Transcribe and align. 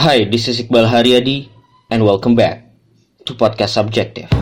Hi, 0.00 0.24
this 0.24 0.48
is 0.48 0.64
Iqbal 0.64 0.88
Haryadi 0.88 1.52
and 1.92 2.00
welcome 2.00 2.32
back 2.32 2.72
to 3.28 3.36
Podcast 3.36 3.76
Subjective. 3.76 4.32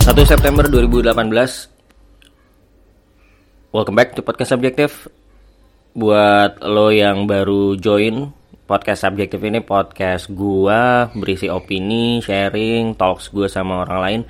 Satu 0.00 0.24
September 0.24 0.64
2018 0.64 1.68
Welcome 3.68 3.96
back 4.00 4.16
to 4.16 4.24
Podcast 4.24 4.56
Subjective 4.56 5.12
Buat 5.92 6.64
lo 6.64 6.88
yang 6.88 7.28
baru 7.28 7.76
join 7.76 8.32
Podcast 8.64 9.04
Subjektif 9.04 9.44
ini 9.44 9.60
podcast 9.60 10.32
gua 10.32 11.12
berisi 11.12 11.52
opini, 11.52 12.24
sharing, 12.24 12.96
talks 12.96 13.28
gua 13.28 13.44
sama 13.44 13.84
orang 13.84 14.00
lain. 14.00 14.20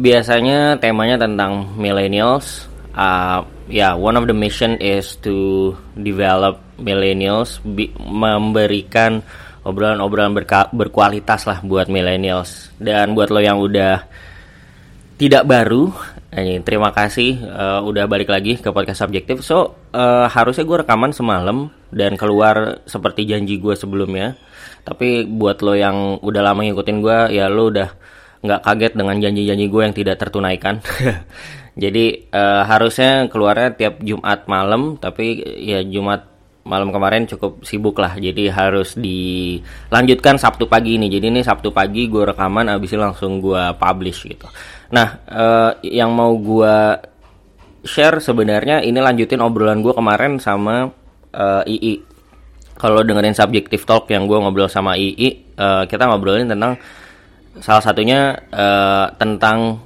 Biasanya 0.00 0.80
temanya 0.80 1.20
tentang 1.20 1.76
millennials. 1.76 2.64
Uh, 2.96 3.44
ya, 3.68 3.92
yeah, 3.92 3.92
one 3.92 4.16
of 4.16 4.24
the 4.24 4.32
mission 4.32 4.80
is 4.80 5.20
to 5.20 5.70
develop 5.92 6.58
millennials, 6.80 7.60
memberikan 8.00 9.20
obrolan-obrolan 9.60 10.32
berkualitas 10.72 11.44
lah 11.44 11.60
buat 11.60 11.92
millennials. 11.92 12.72
Dan 12.80 13.12
buat 13.12 13.28
lo 13.28 13.44
yang 13.44 13.60
udah 13.60 14.08
tidak 15.20 15.44
baru, 15.44 15.92
ini 16.32 16.64
terima 16.64 16.96
kasih 16.96 17.44
uh, 17.44 17.84
udah 17.84 18.08
balik 18.08 18.32
lagi 18.32 18.56
ke 18.56 18.72
podcast 18.72 19.04
subjektif. 19.04 19.44
So 19.44 19.76
uh, 19.92 20.24
harusnya 20.32 20.64
gue 20.64 20.80
rekaman 20.80 21.12
semalam 21.12 21.68
dan 21.90 22.14
keluar 22.14 22.86
seperti 22.86 23.26
janji 23.26 23.58
gue 23.58 23.74
sebelumnya. 23.74 24.38
Tapi 24.82 25.28
buat 25.28 25.60
lo 25.60 25.76
yang 25.76 26.18
udah 26.22 26.42
lama 26.42 26.64
ngikutin 26.64 26.98
gue, 27.02 27.18
ya 27.36 27.46
lo 27.46 27.68
udah 27.70 27.88
nggak 28.40 28.60
kaget 28.64 28.92
dengan 28.96 29.16
janji-janji 29.20 29.66
gue 29.68 29.82
yang 29.84 29.94
tidak 29.94 30.16
tertunaikan. 30.18 30.80
Jadi 31.82 32.30
uh, 32.34 32.66
harusnya 32.66 33.30
keluarnya 33.30 33.76
tiap 33.76 34.02
Jumat 34.02 34.48
malam, 34.50 34.98
tapi 34.98 35.38
ya 35.60 35.84
Jumat 35.86 36.30
malam 36.60 36.92
kemarin 36.92 37.24
cukup 37.24 37.64
sibuk 37.64 37.96
lah 37.96 38.20
jadi 38.20 38.52
harus 38.52 38.92
dilanjutkan 38.94 40.36
Sabtu 40.36 40.68
pagi 40.68 41.00
ini 41.00 41.08
jadi 41.08 41.32
ini 41.32 41.40
Sabtu 41.40 41.72
pagi 41.72 42.04
gue 42.06 42.28
rekaman 42.28 42.68
abis 42.68 42.94
itu 42.94 43.00
langsung 43.00 43.40
gue 43.40 43.74
publish 43.80 44.28
gitu 44.28 44.44
nah 44.92 45.24
uh, 45.24 45.72
yang 45.80 46.12
mau 46.12 46.36
gue 46.36 47.00
share 47.80 48.20
sebenarnya 48.20 48.84
ini 48.84 49.00
lanjutin 49.00 49.40
obrolan 49.40 49.80
gue 49.80 49.96
kemarin 49.96 50.36
sama 50.36 50.92
uh, 51.34 51.62
eh, 51.66 51.78
II 51.78 51.94
kalau 52.80 53.04
dengerin 53.04 53.36
subjective 53.36 53.84
talk 53.84 54.08
yang 54.08 54.24
gue 54.24 54.38
ngobrol 54.40 54.70
sama 54.70 54.96
II 54.96 55.20
uh, 55.60 55.84
kita 55.84 56.08
ngobrolin 56.08 56.48
tentang 56.48 56.80
salah 57.60 57.82
satunya 57.82 58.32
uh, 58.54 59.10
tentang 59.20 59.82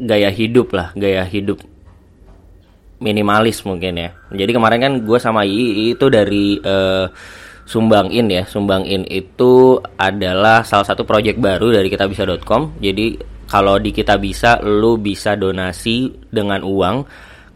gaya 0.00 0.28
hidup 0.28 0.72
lah 0.76 0.92
gaya 0.96 1.24
hidup 1.24 1.60
minimalis 3.00 3.64
mungkin 3.64 3.96
ya. 3.96 4.10
Jadi 4.30 4.52
kemarin 4.52 4.78
kan 4.78 4.92
gue 5.02 5.18
sama 5.18 5.42
I 5.48 5.96
itu 5.96 6.06
dari 6.12 6.60
uh, 6.60 7.08
Sumbang 7.64 8.12
In 8.12 8.28
ya. 8.28 8.44
Sumbang 8.44 8.84
In 8.84 9.08
itu 9.08 9.80
adalah 9.96 10.62
salah 10.62 10.84
satu 10.84 11.02
project 11.08 11.40
baru 11.40 11.72
dari 11.80 11.88
kitabisa.com. 11.88 12.78
Jadi 12.78 13.16
kalau 13.48 13.80
di 13.80 13.90
kita 13.90 14.20
bisa 14.20 14.60
lu 14.62 15.00
bisa 15.00 15.34
donasi 15.34 16.12
dengan 16.30 16.62
uang 16.62 16.96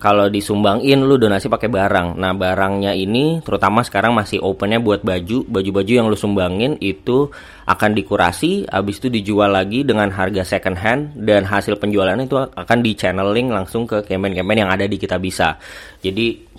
kalau 0.05 0.29
disumbangin 0.29 1.01
lu 1.01 1.17
donasi 1.17 1.49
pakai 1.49 1.73
barang. 1.73 2.21
Nah, 2.21 2.37
barangnya 2.37 2.93
ini 2.93 3.41
terutama 3.41 3.81
sekarang 3.81 4.13
masih 4.13 4.37
opennya 4.45 4.77
buat 4.77 5.01
baju. 5.01 5.49
Baju-baju 5.49 5.93
yang 5.97 6.13
lu 6.13 6.17
sumbangin 6.21 6.77
itu 6.85 7.33
akan 7.65 7.97
dikurasi, 7.97 8.69
habis 8.69 9.01
itu 9.01 9.09
dijual 9.09 9.57
lagi 9.57 9.81
dengan 9.81 10.13
harga 10.13 10.45
second 10.45 10.77
hand 10.77 11.17
dan 11.25 11.49
hasil 11.49 11.81
penjualannya 11.81 12.29
itu 12.29 12.37
akan 12.37 12.79
di 12.85 12.93
channeling 12.93 13.49
langsung 13.49 13.89
ke 13.89 14.05
kemen-kemen 14.05 14.61
yang 14.61 14.69
ada 14.69 14.85
di 14.85 15.01
kita 15.01 15.17
bisa. 15.17 15.57
Jadi 16.05 16.53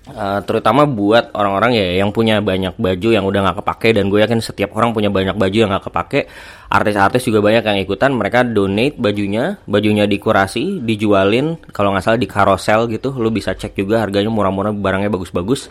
Uh, 0.00 0.40
terutama 0.48 0.88
buat 0.88 1.28
orang-orang 1.36 1.76
ya 1.76 2.00
yang 2.00 2.08
punya 2.08 2.40
banyak 2.40 2.72
baju 2.80 3.08
yang 3.12 3.20
udah 3.20 3.44
nggak 3.44 3.60
kepake 3.60 3.92
dan 3.92 4.08
gue 4.08 4.24
yakin 4.24 4.40
setiap 4.40 4.72
orang 4.72 4.96
punya 4.96 5.12
banyak 5.12 5.36
baju 5.36 5.52
yang 5.52 5.68
nggak 5.68 5.92
kepake. 5.92 6.24
Artis-artis 6.72 7.28
juga 7.28 7.44
banyak 7.44 7.60
yang 7.60 7.78
ikutan 7.84 8.16
mereka 8.16 8.40
donate 8.40 8.96
bajunya 8.96 9.60
bajunya 9.68 10.08
dikurasi 10.08 10.80
dijualin 10.88 11.60
kalau 11.68 11.92
nggak 11.92 12.00
salah 12.00 12.16
di 12.16 12.24
carousel 12.24 12.88
gitu 12.88 13.12
lu 13.12 13.28
bisa 13.28 13.52
cek 13.52 13.76
juga 13.76 14.00
harganya 14.00 14.32
murah-murah 14.32 14.72
barangnya 14.72 15.12
bagus-bagus. 15.12 15.68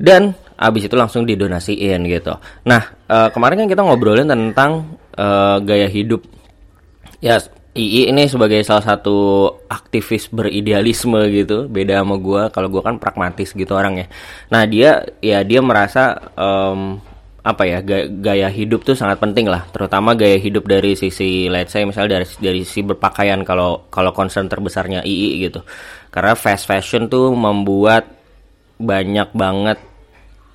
Dan 0.00 0.32
abis 0.56 0.88
itu 0.88 0.96
langsung 0.96 1.28
didonasiin 1.28 2.00
gitu. 2.08 2.32
Nah 2.64 2.82
uh, 3.12 3.28
kemarin 3.36 3.62
kan 3.62 3.68
kita 3.68 3.84
ngobrolin 3.84 4.32
tentang 4.32 4.96
uh, 5.20 5.60
gaya 5.60 5.92
hidup. 5.92 6.24
Ya 7.20 7.36
II 7.72 8.12
ini 8.12 8.28
sebagai 8.28 8.60
salah 8.68 8.84
satu 8.84 9.48
aktivis 9.64 10.28
beridealisme 10.28 11.16
gitu 11.32 11.72
beda 11.72 12.04
sama 12.04 12.20
gue 12.20 12.42
kalau 12.52 12.68
gue 12.68 12.82
kan 12.84 13.00
pragmatis 13.00 13.56
gitu 13.56 13.72
orang 13.72 14.04
ya 14.04 14.06
nah 14.52 14.68
dia 14.68 15.00
ya 15.24 15.40
dia 15.40 15.64
merasa 15.64 16.20
um, 16.36 17.00
apa 17.42 17.66
ya 17.66 17.82
gaya, 17.82 18.06
gaya 18.06 18.48
hidup 18.54 18.86
tuh 18.86 18.94
sangat 18.94 19.18
penting 19.18 19.50
lah. 19.50 19.66
Terutama 19.74 20.14
gaya 20.14 20.38
hidup 20.38 20.62
dari 20.62 20.94
sisi 20.94 21.50
let's 21.50 21.74
say 21.74 21.82
misalnya 21.82 22.22
dari 22.22 22.26
dari 22.38 22.60
sisi 22.62 22.86
berpakaian 22.86 23.42
kalau 23.42 23.90
kalau 23.90 24.14
concern 24.14 24.46
terbesarnya 24.46 25.02
II 25.02 25.42
gitu. 25.42 25.60
Karena 26.14 26.38
fast 26.38 26.70
fashion 26.70 27.10
tuh 27.10 27.34
membuat 27.34 28.06
banyak 28.78 29.34
banget 29.34 29.78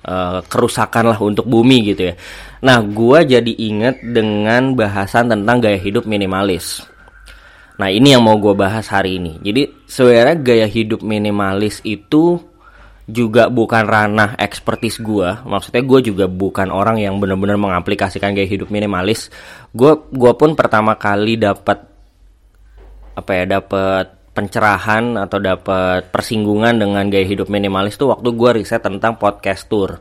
uh, 0.08 0.40
kerusakan 0.48 1.12
lah 1.12 1.20
untuk 1.20 1.44
bumi 1.44 1.92
gitu 1.92 2.08
ya. 2.08 2.14
Nah 2.64 2.80
gue 2.80 3.18
jadi 3.36 3.52
inget 3.52 4.00
dengan 4.00 4.72
bahasan 4.72 5.28
tentang 5.28 5.60
gaya 5.60 5.76
hidup 5.76 6.08
minimalis 6.08 6.80
Nah 7.78 7.88
ini 7.94 8.10
yang 8.12 8.26
mau 8.26 8.34
gue 8.42 8.54
bahas 8.58 8.90
hari 8.90 9.22
ini. 9.22 9.38
Jadi 9.38 9.86
sebenarnya 9.86 10.36
gaya 10.42 10.66
hidup 10.66 11.00
minimalis 11.06 11.78
itu 11.86 12.42
juga 13.08 13.48
bukan 13.48 13.86
ranah 13.88 14.36
ekspertis 14.36 15.00
gue. 15.00 15.30
Maksudnya 15.46 15.80
gue 15.86 16.12
juga 16.12 16.26
bukan 16.28 16.68
orang 16.68 17.00
yang 17.00 17.16
benar-benar 17.22 17.56
mengaplikasikan 17.56 18.34
gaya 18.34 18.50
hidup 18.50 18.68
minimalis. 18.68 19.30
Gue 19.70 19.94
gue 20.10 20.32
pun 20.34 20.58
pertama 20.58 20.98
kali 20.98 21.38
dapat 21.38 21.86
apa 23.14 23.30
ya 23.34 23.44
dapat 23.46 24.06
pencerahan 24.36 25.18
atau 25.18 25.42
dapat 25.42 26.14
persinggungan 26.14 26.78
dengan 26.78 27.10
gaya 27.10 27.26
hidup 27.26 27.50
minimalis 27.50 27.98
tuh 27.98 28.14
waktu 28.14 28.28
gue 28.30 28.50
riset 28.62 28.82
tentang 28.82 29.18
podcast 29.18 29.66
tour. 29.66 29.98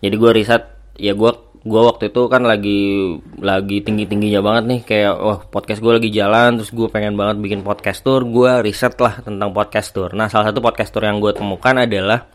Jadi 0.00 0.14
gue 0.16 0.30
riset 0.32 0.64
ya 0.98 1.14
gue 1.14 1.32
gue 1.58 1.82
waktu 1.82 2.14
itu 2.14 2.30
kan 2.30 2.46
lagi 2.46 3.18
lagi 3.42 3.82
tinggi 3.82 4.06
tingginya 4.06 4.38
banget 4.38 4.64
nih 4.70 4.80
kayak 4.86 5.14
wah 5.18 5.40
podcast 5.42 5.82
gue 5.82 5.92
lagi 5.98 6.10
jalan 6.14 6.54
terus 6.54 6.70
gue 6.70 6.86
pengen 6.86 7.18
banget 7.18 7.42
bikin 7.42 7.60
podcast 7.66 8.06
tour 8.06 8.22
gue 8.22 8.62
riset 8.62 8.94
lah 9.02 9.18
tentang 9.18 9.50
podcast 9.50 9.90
tour. 9.90 10.14
Nah 10.14 10.30
salah 10.30 10.54
satu 10.54 10.62
podcast 10.62 10.94
tour 10.94 11.02
yang 11.02 11.18
gue 11.18 11.34
temukan 11.34 11.74
adalah 11.74 12.30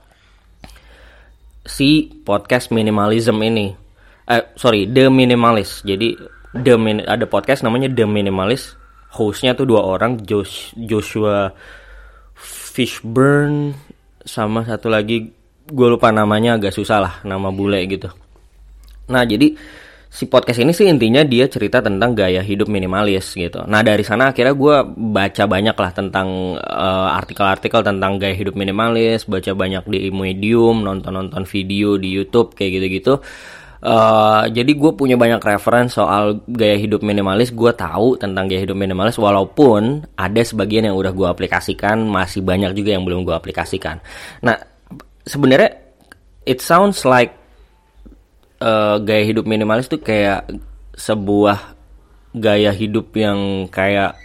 si 1.64 2.12
podcast 2.28 2.76
minimalism 2.76 3.40
ini. 3.40 3.72
Eh 4.28 4.44
sorry 4.60 4.92
the 4.92 5.08
minimalist. 5.08 5.88
Jadi 5.88 6.20
the 6.52 6.76
min 6.76 7.04
ada 7.08 7.24
podcast 7.24 7.64
namanya 7.64 7.88
the 7.88 8.04
minimalist. 8.04 8.76
Hostnya 9.14 9.54
tuh 9.54 9.70
dua 9.70 9.86
orang 9.86 10.26
Josh, 10.26 10.74
Joshua 10.74 11.54
Fishburne 12.74 13.78
sama 14.26 14.66
satu 14.66 14.90
lagi 14.90 15.30
gue 15.64 15.88
lupa 15.88 16.10
namanya 16.12 16.58
agak 16.60 16.76
susah 16.76 16.98
lah 17.00 17.14
nama 17.24 17.54
bule 17.54 17.80
gitu 17.88 18.23
Nah, 19.10 19.24
jadi 19.28 19.58
si 20.14 20.30
podcast 20.30 20.62
ini 20.62 20.78
sih 20.78 20.86
intinya 20.86 21.26
dia 21.26 21.50
cerita 21.50 21.82
tentang 21.82 22.14
gaya 22.14 22.46
hidup 22.46 22.70
minimalis 22.70 23.34
gitu. 23.34 23.66
Nah 23.66 23.82
dari 23.82 24.06
sana 24.06 24.30
akhirnya 24.30 24.54
gue 24.54 24.76
baca 25.10 25.44
banyak 25.50 25.74
lah 25.74 25.90
tentang 25.90 26.54
eh, 26.54 27.10
artikel-artikel 27.18 27.82
tentang 27.82 28.22
gaya 28.22 28.38
hidup 28.38 28.54
minimalis, 28.54 29.26
baca 29.26 29.58
banyak 29.58 29.90
di 29.90 30.14
Medium, 30.14 30.86
nonton-nonton 30.86 31.50
video 31.50 31.98
di 31.98 32.14
YouTube 32.14 32.54
kayak 32.54 32.72
gitu-gitu. 32.78 33.18
Uh, 33.84 34.48
jadi 34.48 34.80
gue 34.80 34.96
punya 34.96 35.20
banyak 35.20 35.44
referensi 35.44 36.00
soal 36.00 36.40
gaya 36.48 36.80
hidup 36.80 37.04
minimalis. 37.04 37.52
Gue 37.52 37.76
tahu 37.76 38.16
tentang 38.16 38.48
gaya 38.48 38.64
hidup 38.64 38.80
minimalis, 38.80 39.20
walaupun 39.20 40.08
ada 40.16 40.40
sebagian 40.40 40.88
yang 40.88 40.96
udah 40.96 41.12
gue 41.12 41.28
aplikasikan, 41.28 42.00
masih 42.08 42.48
banyak 42.48 42.72
juga 42.80 42.96
yang 42.96 43.04
belum 43.04 43.28
gue 43.28 43.36
aplikasikan. 43.36 44.00
Nah 44.40 44.56
sebenarnya 45.28 45.84
it 46.48 46.64
sounds 46.64 47.04
like 47.04 47.43
uh, 48.64 48.96
gaya 49.04 49.24
hidup 49.28 49.44
minimalis 49.44 49.92
tuh 49.92 50.00
kayak 50.00 50.48
sebuah 50.96 51.76
gaya 52.34 52.72
hidup 52.72 53.14
yang 53.14 53.68
kayak 53.68 54.16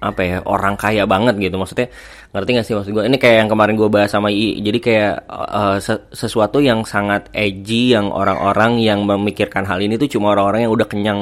apa 0.00 0.20
ya 0.24 0.38
orang 0.48 0.80
kaya 0.80 1.04
banget 1.04 1.36
gitu. 1.36 1.60
Maksudnya 1.60 1.92
ngerti 2.32 2.50
gak 2.56 2.66
sih 2.66 2.74
maksud 2.78 2.90
gue 2.94 3.04
ini 3.04 3.18
kayak 3.20 3.36
yang 3.44 3.50
kemarin 3.52 3.74
gue 3.76 3.90
bahas 3.90 4.08
sama 4.14 4.32
I 4.32 4.62
jadi 4.62 4.78
kayak 4.78 5.14
uh, 5.28 5.76
sesuatu 6.14 6.62
yang 6.62 6.86
sangat 6.88 7.28
edgy 7.34 7.92
yang 7.92 8.08
orang-orang 8.08 8.80
yang 8.80 9.04
memikirkan 9.04 9.66
hal 9.66 9.82
ini 9.82 9.98
tuh 9.98 10.08
cuma 10.08 10.32
orang-orang 10.32 10.64
yang 10.64 10.72
udah 10.72 10.88
kenyang 10.88 11.20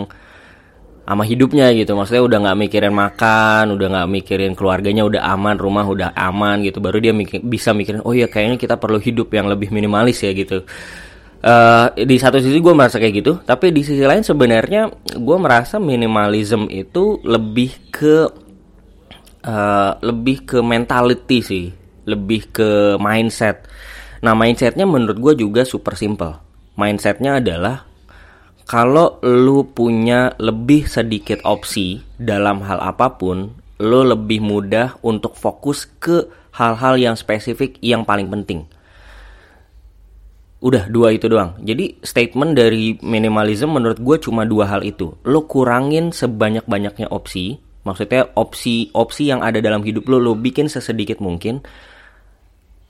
sama 1.09 1.25
hidupnya 1.27 1.73
gitu. 1.75 1.97
Maksudnya 1.97 2.23
udah 2.23 2.39
nggak 2.45 2.59
mikirin 2.69 2.95
makan 2.95 3.65
udah 3.75 3.87
nggak 3.89 4.09
mikirin 4.13 4.53
keluarganya 4.55 5.03
udah 5.09 5.27
aman 5.27 5.57
rumah 5.59 5.83
udah 5.89 6.15
aman 6.15 6.63
gitu. 6.63 6.79
Baru 6.79 7.03
dia 7.03 7.11
mikir, 7.11 7.43
bisa 7.43 7.75
mikirin 7.75 8.05
oh 8.07 8.15
ya 8.15 8.31
kayaknya 8.31 8.61
kita 8.61 8.79
perlu 8.79 9.03
hidup 9.03 9.33
yang 9.35 9.51
lebih 9.51 9.75
minimalis 9.75 10.23
ya 10.23 10.31
gitu 10.37 10.63
Uh, 11.39 11.95
di 11.95 12.19
satu 12.19 12.43
sisi 12.43 12.59
gue 12.59 12.75
merasa 12.75 12.99
kayak 12.99 13.15
gitu, 13.15 13.39
tapi 13.47 13.71
di 13.71 13.87
sisi 13.87 14.03
lain 14.03 14.27
sebenarnya 14.27 14.91
gue 15.15 15.37
merasa 15.39 15.79
minimalism 15.79 16.67
itu 16.67 17.23
lebih 17.23 17.95
ke 17.95 18.27
uh, 19.47 19.93
lebih 20.03 20.43
ke 20.43 20.59
mentality 20.59 21.39
sih, 21.39 21.67
lebih 22.11 22.51
ke 22.51 22.99
mindset. 22.99 23.71
Nah 24.19 24.35
mindsetnya 24.35 24.83
menurut 24.83 25.15
gue 25.23 25.47
juga 25.47 25.63
super 25.63 25.95
simple. 25.95 26.43
Mindsetnya 26.75 27.39
adalah 27.39 27.87
kalau 28.67 29.23
lu 29.23 29.63
punya 29.71 30.35
lebih 30.43 30.91
sedikit 30.91 31.39
opsi 31.47 32.03
dalam 32.19 32.67
hal 32.67 32.83
apa 32.83 33.15
pun, 33.15 33.55
lu 33.79 34.01
lebih 34.03 34.43
mudah 34.43 34.99
untuk 35.07 35.39
fokus 35.39 35.87
ke 36.03 36.27
hal-hal 36.59 36.99
yang 36.99 37.15
spesifik 37.15 37.79
yang 37.79 38.03
paling 38.03 38.27
penting 38.27 38.67
Udah 40.59 40.91
dua 40.91 41.15
itu 41.15 41.31
doang. 41.31 41.55
Jadi 41.63 42.03
statement 42.03 42.59
dari 42.59 42.99
minimalism 42.99 43.71
menurut 43.71 44.03
gue 44.03 44.17
cuma 44.19 44.43
dua 44.43 44.67
hal 44.67 44.83
itu. 44.83 45.15
Lo 45.23 45.47
kurangin 45.47 46.11
sebanyak-banyaknya 46.11 47.15
opsi. 47.15 47.63
Maksudnya 47.87 48.35
opsi-opsi 48.35 49.31
yang 49.31 49.41
ada 49.41 49.63
dalam 49.63 49.87
hidup 49.87 50.11
lo 50.11 50.19
lo 50.19 50.35
bikin 50.35 50.67
sesedikit 50.67 51.23
mungkin. 51.23 51.63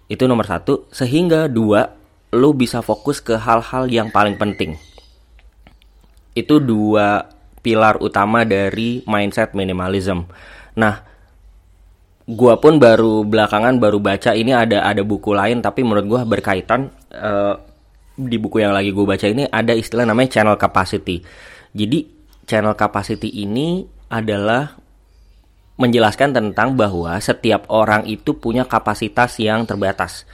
Itu 0.09 0.25
nomor 0.25 0.49
satu. 0.49 0.89
Sehingga 0.89 1.53
dua 1.53 1.93
lo 2.33 2.57
bisa 2.57 2.81
fokus 2.81 3.21
ke 3.21 3.37
hal-hal 3.37 3.85
yang 3.93 4.09
paling 4.09 4.41
penting. 4.41 4.81
Itu 6.33 6.65
dua 6.65 7.29
pilar 7.61 8.01
utama 8.01 8.49
dari 8.49 9.05
mindset 9.05 9.53
minimalism. 9.53 10.25
Nah, 10.81 11.05
gua 12.25 12.57
pun 12.57 12.81
baru 12.81 13.29
belakangan 13.29 13.77
baru 13.77 14.01
baca 14.01 14.33
ini 14.33 14.57
ada 14.57 14.89
ada 14.89 15.05
buku 15.05 15.37
lain 15.37 15.61
tapi 15.61 15.85
menurut 15.85 16.07
gua 16.09 16.21
berkaitan 16.25 16.93
uh, 17.15 17.55
di 18.19 18.37
buku 18.37 18.59
yang 18.59 18.75
lagi 18.75 18.91
gue 18.91 19.07
baca 19.07 19.27
ini 19.31 19.47
ada 19.47 19.71
istilah 19.73 20.03
namanya 20.03 20.41
channel 20.41 20.59
capacity. 20.59 21.23
Jadi 21.71 22.09
channel 22.49 22.75
capacity 22.75 23.31
ini 23.31 23.87
adalah 24.11 24.75
menjelaskan 25.79 26.35
tentang 26.35 26.75
bahwa 26.75 27.15
setiap 27.23 27.71
orang 27.71 28.03
itu 28.11 28.35
punya 28.35 28.67
kapasitas 28.67 29.39
yang 29.39 29.63
terbatas. 29.63 30.27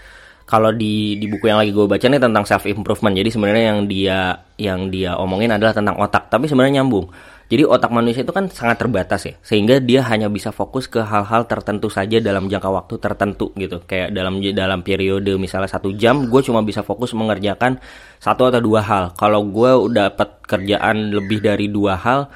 Kalau 0.49 0.73
di 0.73 1.17
di 1.21 1.29
buku 1.29 1.49
yang 1.49 1.61
lagi 1.61 1.73
gue 1.73 1.85
baca 1.85 2.05
ini 2.05 2.17
tentang 2.17 2.45
self 2.49 2.65
improvement. 2.65 3.13
Jadi 3.13 3.29
sebenarnya 3.33 3.65
yang 3.77 3.81
dia 3.85 4.19
yang 4.57 4.89
dia 4.89 5.17
omongin 5.21 5.53
adalah 5.53 5.77
tentang 5.77 6.01
otak, 6.01 6.33
tapi 6.33 6.49
sebenarnya 6.49 6.81
nyambung. 6.81 7.09
Jadi 7.45 7.63
otak 7.69 7.93
manusia 7.93 8.25
itu 8.25 8.33
kan 8.33 8.49
sangat 8.49 8.81
terbatas 8.81 9.29
ya, 9.29 9.35
sehingga 9.45 9.77
dia 9.77 10.01
hanya 10.09 10.33
bisa 10.33 10.49
fokus 10.49 10.89
ke 10.89 11.05
hal-hal 11.05 11.45
tertentu 11.45 11.93
saja 11.93 12.17
dalam 12.19 12.49
jangka 12.49 12.71
waktu 12.73 12.95
tertentu 12.97 13.53
gitu. 13.61 13.85
Kayak 13.85 14.17
dalam 14.17 14.41
dalam 14.41 14.81
periode 14.81 15.37
misalnya 15.37 15.69
satu 15.69 15.93
jam, 15.93 16.33
gue 16.33 16.41
cuma 16.41 16.65
bisa 16.65 16.81
fokus 16.81 17.13
mengerjakan 17.13 17.77
satu 18.17 18.49
atau 18.49 18.65
dua 18.65 18.81
hal. 18.81 19.05
Kalau 19.15 19.45
gue 19.45 19.93
dapat 19.93 20.41
kerjaan 20.49 21.13
lebih 21.13 21.45
dari 21.45 21.69
dua 21.69 22.01
hal, 22.01 22.33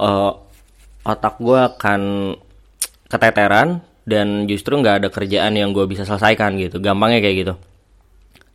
uh, 0.00 0.32
otak 1.04 1.36
gue 1.36 1.60
akan 1.76 2.00
keteteran 3.12 3.84
dan 4.08 4.48
justru 4.48 4.80
nggak 4.80 5.04
ada 5.04 5.08
kerjaan 5.12 5.52
yang 5.52 5.76
gue 5.76 5.84
bisa 5.84 6.08
selesaikan 6.08 6.56
gitu. 6.56 6.80
Gampangnya 6.80 7.20
kayak 7.20 7.36
gitu. 7.44 7.54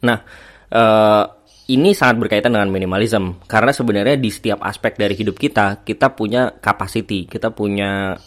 Nah. 0.01 0.25
Uh, 0.71 1.27
ini 1.71 1.95
sangat 1.95 2.19
berkaitan 2.19 2.51
dengan 2.51 2.68
minimalism. 2.68 3.39
Karena 3.47 3.71
sebenarnya 3.71 4.19
di 4.19 4.27
setiap 4.27 4.59
aspek 4.68 5.00
dari 5.00 5.15
hidup 5.15 5.39
kita 5.39 5.88
kita 5.88 6.12
punya 6.12 6.51
capacity 6.59 7.25
kita 7.25 7.56
punya 7.56 8.19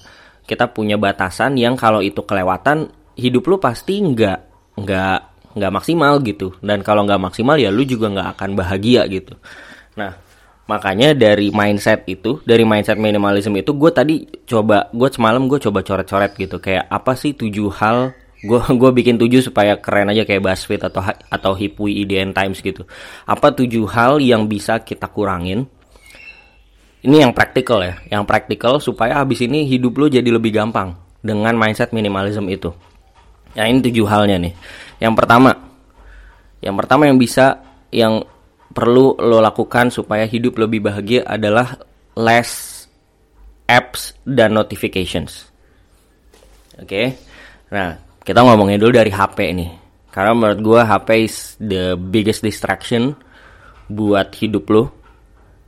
kita 0.45 0.73
punya 0.73 0.97
batasan 0.97 1.57
yang 1.61 1.77
kalau 1.77 2.01
itu 2.01 2.25
kelewatan 2.25 2.89
hidup 3.17 3.45
lu 3.49 3.57
pasti 3.61 4.01
nggak 4.01 4.39
nggak 4.81 5.19
nggak 5.55 5.73
maksimal 5.73 6.19
gitu. 6.25 6.57
Dan 6.65 6.81
kalau 6.81 7.05
nggak 7.05 7.21
maksimal 7.21 7.61
ya 7.61 7.69
lu 7.69 7.85
juga 7.85 8.09
nggak 8.09 8.29
akan 8.41 8.51
bahagia 8.57 9.05
gitu. 9.13 9.37
Nah 10.01 10.17
makanya 10.65 11.13
dari 11.13 11.53
mindset 11.53 12.09
itu 12.09 12.41
dari 12.41 12.65
mindset 12.65 12.97
minimalism 12.97 13.53
itu 13.53 13.77
gue 13.77 13.91
tadi 13.93 14.25
coba 14.49 14.89
gue 14.97 15.09
semalam 15.13 15.45
gue 15.45 15.61
coba 15.61 15.85
coret-coret 15.85 16.33
gitu. 16.41 16.57
Kayak 16.59 16.89
apa 16.89 17.13
sih 17.13 17.37
tujuh 17.37 17.69
hal 17.77 18.17
gue 18.45 18.61
gue 18.81 18.91
bikin 18.93 19.17
tujuh 19.17 19.41
supaya 19.41 19.81
keren 19.81 20.13
aja 20.13 20.29
kayak 20.29 20.45
BuzzFeed 20.45 20.83
atau 20.93 21.03
atau 21.33 21.53
Hipwi 21.57 22.05
IDN 22.05 22.37
Times 22.37 22.61
gitu. 22.61 22.85
Apa 23.25 23.57
tujuh 23.57 23.89
hal 23.89 24.21
yang 24.21 24.45
bisa 24.47 24.85
kita 24.85 25.09
kurangin? 25.09 25.65
Ini 27.05 27.29
yang 27.29 27.33
praktikal 27.37 27.85
ya 27.85 28.01
yang 28.09 28.25
praktikal 28.25 28.81
supaya 28.81 29.21
habis 29.21 29.45
ini 29.45 29.69
hidup 29.69 29.97
lo 29.97 30.07
jadi 30.09 30.25
lebih 30.29 30.53
gampang 30.53 30.97
dengan 31.25 31.57
mindset 31.57 31.93
minimalism 31.97 32.49
itu. 32.53 32.73
Ya 33.57 33.69
ini 33.69 33.81
tujuh 33.81 34.05
halnya 34.09 34.41
nih. 34.41 34.53
Yang 35.01 35.15
pertama 35.17 35.51
yang 36.65 36.77
pertama 36.81 37.09
yang 37.09 37.21
bisa 37.21 37.61
yang 37.93 38.25
perlu 38.73 39.21
lo 39.21 39.39
lakukan 39.39 39.93
supaya 39.93 40.25
hidup 40.25 40.57
lebih 40.59 40.85
bahagia 40.85 41.23
adalah 41.29 41.77
less 42.17 42.85
apps 43.69 44.17
dan 44.25 44.57
notifications. 44.57 45.49
Oke? 46.81 46.89
Okay? 46.89 47.09
nah 47.75 47.99
kita 48.25 48.41
ngomongin 48.41 48.81
dulu 48.81 48.93
dari 48.97 49.13
HP 49.13 49.39
nih. 49.53 49.71
Karena 50.09 50.33
menurut 50.33 50.61
gue 50.65 50.81
HP 50.81 51.09
is 51.21 51.37
the 51.61 51.95
biggest 52.01 52.41
distraction 52.41 53.13
buat 53.93 54.33
hidup 54.33 54.65
lo. 54.73 54.85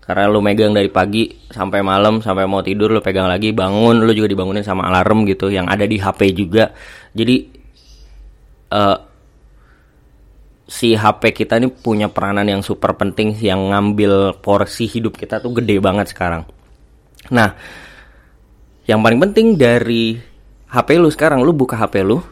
Karena 0.00 0.31
lo 0.31 0.38
megang 0.38 0.73
dari 0.73 0.88
pagi 0.88 1.29
sampai 1.50 1.82
malam 1.82 2.23
sampai 2.23 2.47
mau 2.47 2.62
tidur 2.62 2.94
lo 2.94 3.03
pegang 3.03 3.26
lagi 3.26 3.50
bangun 3.50 4.06
lo 4.06 4.12
juga 4.14 4.31
dibangunin 4.31 4.62
sama 4.62 4.87
alarm 4.87 5.26
gitu 5.29 5.53
yang 5.53 5.69
ada 5.69 5.85
di 5.85 5.99
HP 5.99 6.32
juga. 6.32 6.70
Jadi 7.11 7.37
uh, 8.70 8.99
si 10.67 10.94
HP 10.94 11.35
kita 11.35 11.58
ini 11.58 11.70
punya 11.70 12.11
peranan 12.11 12.47
yang 12.47 12.62
super 12.62 12.94
penting 12.94 13.35
yang 13.38 13.70
ngambil 13.70 14.38
porsi 14.43 14.91
hidup 14.91 15.19
kita 15.19 15.43
tuh 15.43 15.55
gede 15.58 15.79
banget 15.82 16.11
sekarang. 16.14 16.47
Nah, 17.35 17.55
yang 18.87 19.03
paling 19.03 19.19
penting 19.19 19.58
dari 19.58 20.14
HP 20.70 21.03
lu 21.03 21.11
sekarang 21.11 21.43
lu 21.43 21.50
buka 21.50 21.75
HP 21.75 22.06
lu, 22.06 22.23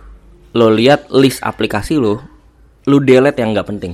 lo 0.55 0.71
lihat 0.71 1.11
list 1.11 1.43
aplikasi 1.43 1.99
lo, 1.99 2.23
lo 2.87 2.97
delete 3.03 3.43
yang 3.43 3.53
nggak 3.53 3.69
penting. 3.69 3.93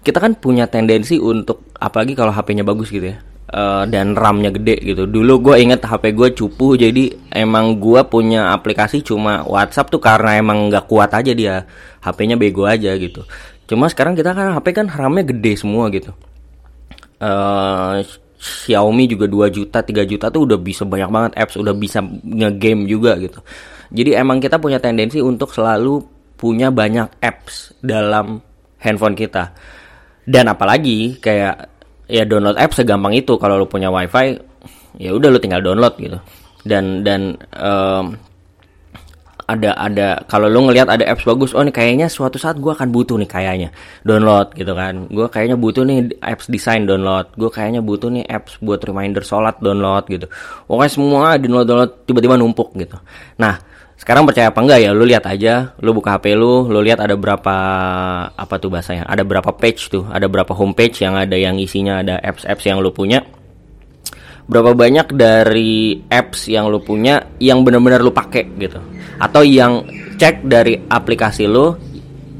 Kita 0.00 0.18
kan 0.18 0.34
punya 0.40 0.64
tendensi 0.64 1.20
untuk 1.20 1.68
apalagi 1.76 2.16
kalau 2.16 2.32
HP-nya 2.32 2.64
bagus 2.64 2.88
gitu 2.88 3.12
ya. 3.12 3.18
Uh, 3.48 3.88
dan 3.88 4.12
RAM-nya 4.12 4.52
gede 4.52 4.76
gitu. 4.92 5.08
Dulu 5.08 5.40
gue 5.40 5.56
inget 5.64 5.80
HP 5.80 6.12
gue 6.12 6.28
cupu, 6.36 6.76
jadi 6.76 7.16
emang 7.32 7.80
gue 7.80 7.96
punya 8.04 8.52
aplikasi 8.52 9.00
cuma 9.00 9.40
WhatsApp 9.48 9.88
tuh 9.88 9.96
karena 9.96 10.36
emang 10.36 10.68
nggak 10.68 10.84
kuat 10.84 11.16
aja 11.16 11.32
dia, 11.32 11.64
HP-nya 12.04 12.36
bego 12.36 12.68
aja 12.68 12.92
gitu. 13.00 13.24
Cuma 13.64 13.88
sekarang 13.88 14.12
kita 14.12 14.36
kan 14.36 14.52
HP 14.52 14.76
kan 14.76 14.86
RAM-nya 14.92 15.24
gede 15.32 15.56
semua 15.56 15.88
gitu. 15.88 16.12
Uh, 17.24 18.04
Xiaomi 18.38 19.10
juga 19.10 19.26
2 19.26 19.50
juta, 19.50 19.82
3 19.82 20.06
juta 20.06 20.30
tuh 20.30 20.46
udah 20.46 20.58
bisa 20.60 20.86
banyak 20.86 21.10
banget 21.10 21.32
apps, 21.34 21.58
udah 21.58 21.74
bisa 21.74 21.98
nge-game 22.22 22.86
juga 22.86 23.18
gitu. 23.18 23.40
Jadi 23.88 24.12
emang 24.12 24.38
kita 24.38 24.60
punya 24.60 24.76
tendensi 24.76 25.20
untuk 25.20 25.52
selalu 25.52 26.04
punya 26.38 26.68
banyak 26.68 27.18
apps 27.24 27.72
dalam 27.80 28.38
handphone 28.78 29.16
kita. 29.16 29.50
Dan 30.28 30.46
apalagi 30.52 31.16
kayak 31.18 31.56
ya 32.08 32.24
download 32.28 32.60
apps 32.60 32.78
segampang 32.78 33.16
itu. 33.16 33.34
Kalau 33.40 33.56
lu 33.56 33.66
punya 33.66 33.88
wifi 33.88 34.36
ya 35.00 35.14
udah 35.14 35.28
lu 35.32 35.40
tinggal 35.40 35.64
download 35.64 35.96
gitu. 35.96 36.18
Dan 36.68 37.00
dan 37.00 37.38
um, 37.56 38.12
ada 39.48 39.72
ada 39.80 40.20
kalau 40.28 40.44
lu 40.52 40.68
ngelihat 40.68 40.92
ada 40.92 41.08
apps 41.08 41.24
bagus 41.24 41.56
oh 41.56 41.64
ini 41.64 41.72
kayaknya 41.72 42.04
suatu 42.12 42.36
saat 42.36 42.60
gue 42.60 42.68
akan 42.68 42.92
butuh 42.92 43.16
nih 43.16 43.24
kayaknya 43.24 43.68
download 44.04 44.52
gitu 44.52 44.76
kan. 44.76 45.08
Gue 45.08 45.24
kayaknya 45.32 45.56
butuh 45.56 45.88
nih 45.88 46.12
apps 46.20 46.52
desain 46.52 46.84
download. 46.84 47.32
Gue 47.40 47.48
kayaknya 47.48 47.80
butuh 47.80 48.12
nih 48.12 48.28
apps 48.28 48.60
buat 48.60 48.84
reminder 48.84 49.24
sholat 49.24 49.56
download 49.64 50.04
gitu. 50.12 50.28
Pokoknya 50.68 50.92
semua 50.92 51.40
download 51.40 51.64
download 51.64 51.92
tiba-tiba 52.04 52.36
numpuk 52.36 52.76
gitu. 52.76 53.00
Nah 53.40 53.56
sekarang 53.98 54.30
percaya 54.30 54.54
apa 54.54 54.62
enggak 54.62 54.78
ya? 54.78 54.90
Lu 54.94 55.02
lihat 55.02 55.26
aja 55.26 55.74
lu 55.82 55.90
buka 55.90 56.14
HP 56.14 56.38
lu 56.38 56.70
lu 56.70 56.78
lihat 56.86 57.02
ada 57.02 57.18
berapa 57.18 57.56
apa 58.30 58.54
tuh 58.62 58.70
bahasanya? 58.70 59.02
Ada 59.10 59.26
berapa 59.26 59.50
page 59.58 59.90
tuh 59.90 60.06
ada 60.06 60.30
berapa 60.30 60.54
homepage 60.54 61.02
yang 61.02 61.18
ada 61.18 61.34
yang 61.34 61.58
isinya 61.58 61.98
ada 62.06 62.22
apps-apps 62.22 62.62
yang 62.62 62.78
lu 62.78 62.94
punya. 62.94 63.26
Berapa 64.48 64.72
banyak 64.72 65.12
dari 65.12 65.98
apps 66.08 66.46
yang 66.46 66.70
lu 66.70 66.78
punya 66.78 67.26
yang 67.42 67.66
benar-benar 67.66 67.98
lu 68.00 68.14
pakai 68.14 68.46
gitu. 68.54 68.78
Atau 69.18 69.42
yang 69.42 69.82
cek 70.14 70.46
dari 70.46 70.78
aplikasi 70.78 71.50
lu 71.50 71.74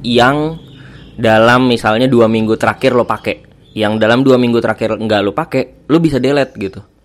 yang 0.06 0.54
dalam 1.18 1.66
misalnya 1.66 2.06
dua 2.06 2.30
minggu 2.30 2.54
terakhir 2.54 2.94
lo 2.94 3.02
pakai. 3.02 3.50
Yang 3.74 3.98
dalam 3.98 4.22
dua 4.22 4.38
minggu 4.38 4.62
terakhir 4.62 4.94
enggak 4.94 5.26
lo 5.26 5.34
pakai 5.34 5.90
lo 5.90 5.98
bisa 5.98 6.22
delete 6.22 6.54
gitu 6.54 6.97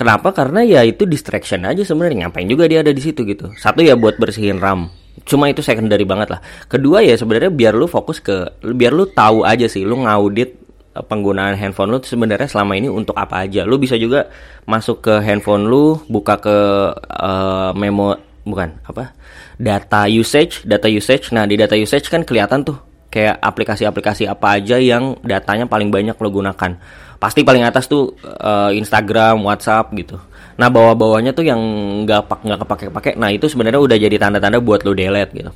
Kenapa? 0.00 0.32
Karena 0.32 0.64
ya 0.64 0.80
itu 0.80 1.04
distraction 1.04 1.60
aja 1.68 1.84
sebenarnya. 1.84 2.24
Ngapain 2.24 2.48
juga 2.48 2.64
dia 2.64 2.80
ada 2.80 2.88
di 2.88 3.04
situ 3.04 3.20
gitu. 3.28 3.52
Satu 3.60 3.84
ya 3.84 4.00
buat 4.00 4.16
bersihin 4.16 4.56
RAM. 4.56 4.88
Cuma 5.28 5.52
itu 5.52 5.60
secondary 5.60 6.08
banget 6.08 6.32
lah. 6.32 6.40
Kedua 6.72 7.04
ya 7.04 7.12
sebenarnya 7.20 7.52
biar 7.52 7.76
lu 7.76 7.84
fokus 7.84 8.16
ke 8.24 8.48
biar 8.64 8.96
lu 8.96 9.04
tahu 9.12 9.44
aja 9.44 9.68
sih 9.68 9.84
lu 9.84 10.00
ngaudit 10.00 10.56
eh, 10.96 11.04
penggunaan 11.04 11.52
handphone 11.52 11.92
lu 11.92 12.00
sebenarnya 12.00 12.48
selama 12.48 12.80
ini 12.80 12.88
untuk 12.88 13.12
apa 13.12 13.44
aja. 13.44 13.68
Lu 13.68 13.76
bisa 13.76 14.00
juga 14.00 14.32
masuk 14.64 15.04
ke 15.04 15.20
handphone 15.20 15.68
lu, 15.68 16.00
buka 16.08 16.40
ke 16.40 16.56
uh, 16.96 17.76
memo 17.76 18.16
bukan 18.48 18.80
apa? 18.88 19.12
data 19.60 20.08
usage, 20.08 20.64
data 20.64 20.88
usage. 20.88 21.28
Nah, 21.36 21.44
di 21.44 21.60
data 21.60 21.76
usage 21.76 22.08
kan 22.08 22.24
kelihatan 22.24 22.64
tuh 22.64 22.89
kayak 23.10 23.42
aplikasi-aplikasi 23.42 24.30
apa 24.30 24.56
aja 24.56 24.78
yang 24.78 25.18
datanya 25.26 25.66
paling 25.66 25.90
banyak 25.90 26.14
lo 26.14 26.28
gunakan 26.30 26.78
pasti 27.20 27.44
paling 27.44 27.66
atas 27.66 27.90
tuh 27.90 28.16
uh, 28.24 28.70
Instagram 28.72 29.42
WhatsApp 29.42 29.92
gitu 29.98 30.16
nah 30.56 30.70
bawah-bawahnya 30.70 31.34
tuh 31.34 31.44
yang 31.44 31.60
nggak 32.06 32.30
pak 32.30 32.40
nggak 32.46 32.58
kepake-pakai 32.64 33.12
nah 33.18 33.28
itu 33.28 33.50
sebenarnya 33.50 33.82
udah 33.82 33.96
jadi 33.98 34.16
tanda-tanda 34.16 34.62
buat 34.62 34.86
lo 34.86 34.94
delete 34.94 35.34
gitu 35.36 35.52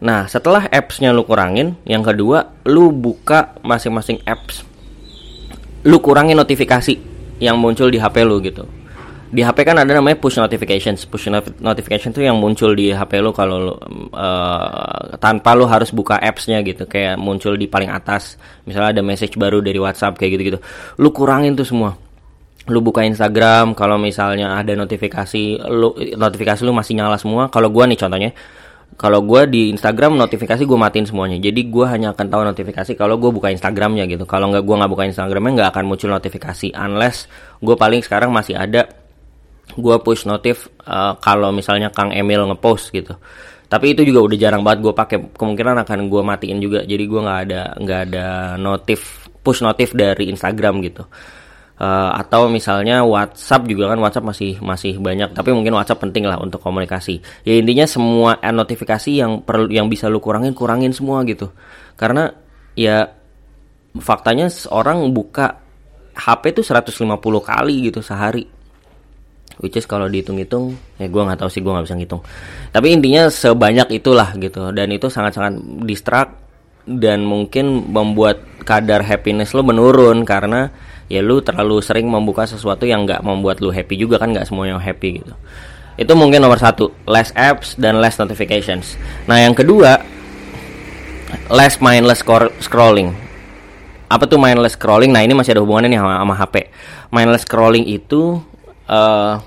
Nah, 0.00 0.24
setelah 0.24 0.64
apps-nya 0.72 1.12
lu 1.12 1.28
kurangin, 1.28 1.76
yang 1.84 2.00
kedua, 2.00 2.56
lu 2.64 2.88
buka 2.88 3.52
masing-masing 3.60 4.24
apps. 4.24 4.64
Lu 5.84 6.00
kurangin 6.00 6.40
notifikasi 6.40 6.96
yang 7.36 7.60
muncul 7.60 7.92
di 7.92 8.00
HP 8.00 8.24
lu 8.24 8.40
gitu. 8.40 8.64
Di 9.30 9.46
HP 9.46 9.62
kan 9.62 9.78
ada 9.78 9.94
namanya 9.94 10.18
push 10.18 10.42
notifications. 10.42 11.06
Push 11.06 11.30
notification 11.62 12.10
itu 12.10 12.26
yang 12.26 12.36
muncul 12.36 12.74
di 12.74 12.90
HP 12.90 13.22
lu 13.22 13.30
kalau 13.30 13.56
lu 13.62 13.74
uh, 14.10 15.14
tanpa 15.22 15.54
lu 15.54 15.70
harus 15.70 15.94
buka 15.94 16.18
apps-nya 16.18 16.60
gitu, 16.66 16.90
kayak 16.90 17.14
muncul 17.14 17.54
di 17.54 17.70
paling 17.70 17.88
atas. 17.88 18.34
Misalnya 18.66 18.98
ada 18.98 19.02
message 19.06 19.38
baru 19.38 19.62
dari 19.62 19.78
WhatsApp 19.78 20.18
kayak 20.18 20.34
gitu-gitu. 20.34 20.58
Lu 20.98 21.14
kurangin 21.14 21.54
tuh 21.54 21.66
semua 21.66 21.94
lu 22.68 22.84
buka 22.84 23.02
Instagram 23.02 23.72
kalau 23.74 23.96
misalnya 23.96 24.54
ada 24.54 24.76
notifikasi 24.76 25.58
lu 25.72 25.96
notifikasi 25.96 26.60
lu 26.62 26.70
masih 26.70 26.94
nyala 26.94 27.18
semua 27.18 27.50
kalau 27.50 27.66
gua 27.72 27.88
nih 27.88 27.98
contohnya 27.98 28.30
kalau 29.00 29.24
gue 29.24 29.48
di 29.48 29.62
Instagram 29.72 30.20
notifikasi 30.20 30.60
gue 30.60 30.76
matiin 30.76 31.08
semuanya 31.08 31.40
jadi 31.40 31.56
gue 31.56 31.86
hanya 31.88 32.12
akan 32.12 32.26
tahu 32.28 32.42
notifikasi 32.52 32.92
kalau 33.00 33.16
gue 33.16 33.32
buka 33.32 33.48
Instagramnya 33.48 34.04
gitu 34.04 34.28
kalau 34.28 34.52
nggak 34.52 34.60
gue 34.60 34.76
nggak 34.76 34.92
buka 34.92 35.04
Instagramnya 35.08 35.52
nggak 35.56 35.70
akan 35.72 35.84
muncul 35.88 36.12
notifikasi 36.12 36.76
unless 36.76 37.24
gue 37.64 37.76
paling 37.80 38.04
sekarang 38.04 38.28
masih 38.28 38.60
ada 38.60 38.99
gue 39.76 39.96
push 40.02 40.26
notif 40.26 40.70
uh, 40.86 41.14
kalau 41.18 41.50
misalnya 41.54 41.90
Kang 41.90 42.10
Emil 42.10 42.46
ngepost 42.50 42.90
gitu. 42.94 43.14
Tapi 43.70 43.94
itu 43.94 44.02
juga 44.02 44.26
udah 44.26 44.38
jarang 44.38 44.62
banget 44.66 44.82
gue 44.82 44.94
pakai. 44.94 45.18
Kemungkinan 45.34 45.86
akan 45.86 46.10
gue 46.10 46.22
matiin 46.26 46.58
juga. 46.58 46.82
Jadi 46.82 47.04
gue 47.06 47.20
nggak 47.22 47.40
ada 47.46 47.62
nggak 47.78 48.00
ada 48.10 48.26
notif 48.58 49.30
push 49.46 49.62
notif 49.62 49.94
dari 49.94 50.26
Instagram 50.30 50.82
gitu. 50.82 51.06
Uh, 51.80 52.12
atau 52.12 52.52
misalnya 52.52 53.00
WhatsApp 53.08 53.64
juga 53.64 53.88
kan 53.88 53.98
WhatsApp 54.02 54.26
masih 54.26 54.58
masih 54.58 54.98
banyak. 54.98 55.32
Tapi 55.32 55.54
mungkin 55.54 55.78
WhatsApp 55.78 56.02
penting 56.02 56.26
lah 56.26 56.36
untuk 56.42 56.58
komunikasi. 56.60 57.22
Ya 57.46 57.56
intinya 57.56 57.86
semua 57.86 58.36
notifikasi 58.42 59.10
yang 59.14 59.46
perlu 59.46 59.70
yang 59.70 59.86
bisa 59.86 60.10
lu 60.10 60.18
kurangin 60.18 60.52
kurangin 60.52 60.90
semua 60.90 61.22
gitu. 61.24 61.54
Karena 61.94 62.28
ya 62.74 63.06
faktanya 63.96 64.50
seorang 64.50 65.08
buka 65.14 65.62
HP 66.14 66.58
tuh 66.58 66.64
150 66.66 67.16
kali 67.22 67.74
gitu 67.88 68.04
sehari 68.04 68.59
which 69.60 69.76
is 69.76 69.84
kalau 69.84 70.08
dihitung-hitung 70.08 70.76
ya 70.96 71.06
gue 71.06 71.22
nggak 71.22 71.40
tahu 71.40 71.50
sih 71.52 71.60
gue 71.60 71.72
nggak 71.72 71.86
bisa 71.86 71.96
ngitung. 71.96 72.22
Tapi 72.72 72.86
intinya 72.92 73.28
sebanyak 73.28 73.88
itulah 74.00 74.32
gitu. 74.36 74.72
Dan 74.72 74.92
itu 74.92 75.06
sangat-sangat 75.12 75.60
distract 75.84 76.32
dan 76.88 77.22
mungkin 77.22 77.92
membuat 77.92 78.42
kadar 78.64 79.04
happiness 79.04 79.52
lo 79.52 79.60
menurun 79.62 80.24
karena 80.24 80.72
ya 81.12 81.20
lu 81.20 81.44
terlalu 81.44 81.84
sering 81.84 82.08
membuka 82.08 82.48
sesuatu 82.48 82.88
yang 82.88 83.04
nggak 83.04 83.20
membuat 83.20 83.60
lu 83.60 83.68
happy 83.68 84.00
juga 84.00 84.16
kan 84.16 84.32
nggak 84.32 84.48
semuanya 84.48 84.80
happy 84.80 85.20
gitu. 85.20 85.34
Itu 86.00 86.16
mungkin 86.16 86.40
nomor 86.40 86.56
satu 86.56 86.90
less 87.04 87.28
apps 87.36 87.76
dan 87.76 88.00
less 88.00 88.16
notifications. 88.16 88.96
Nah 89.28 89.36
yang 89.44 89.52
kedua 89.52 90.00
less 91.52 91.76
mindless 91.78 92.24
scrolling. 92.64 93.12
Apa 94.10 94.26
tuh 94.26 94.40
mindless 94.40 94.74
scrolling? 94.74 95.14
Nah 95.14 95.22
ini 95.22 95.36
masih 95.36 95.54
ada 95.54 95.62
hubungannya 95.62 95.94
nih 95.94 96.00
sama, 96.00 96.14
sama 96.18 96.34
HP 96.34 96.54
mindless 97.10 97.44
scrolling 97.44 97.84
itu 97.86 98.38
uh, 98.86 99.42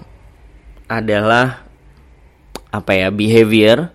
adalah 1.01 1.65
apa 2.73 2.91
ya 2.93 3.13
behavior 3.13 3.93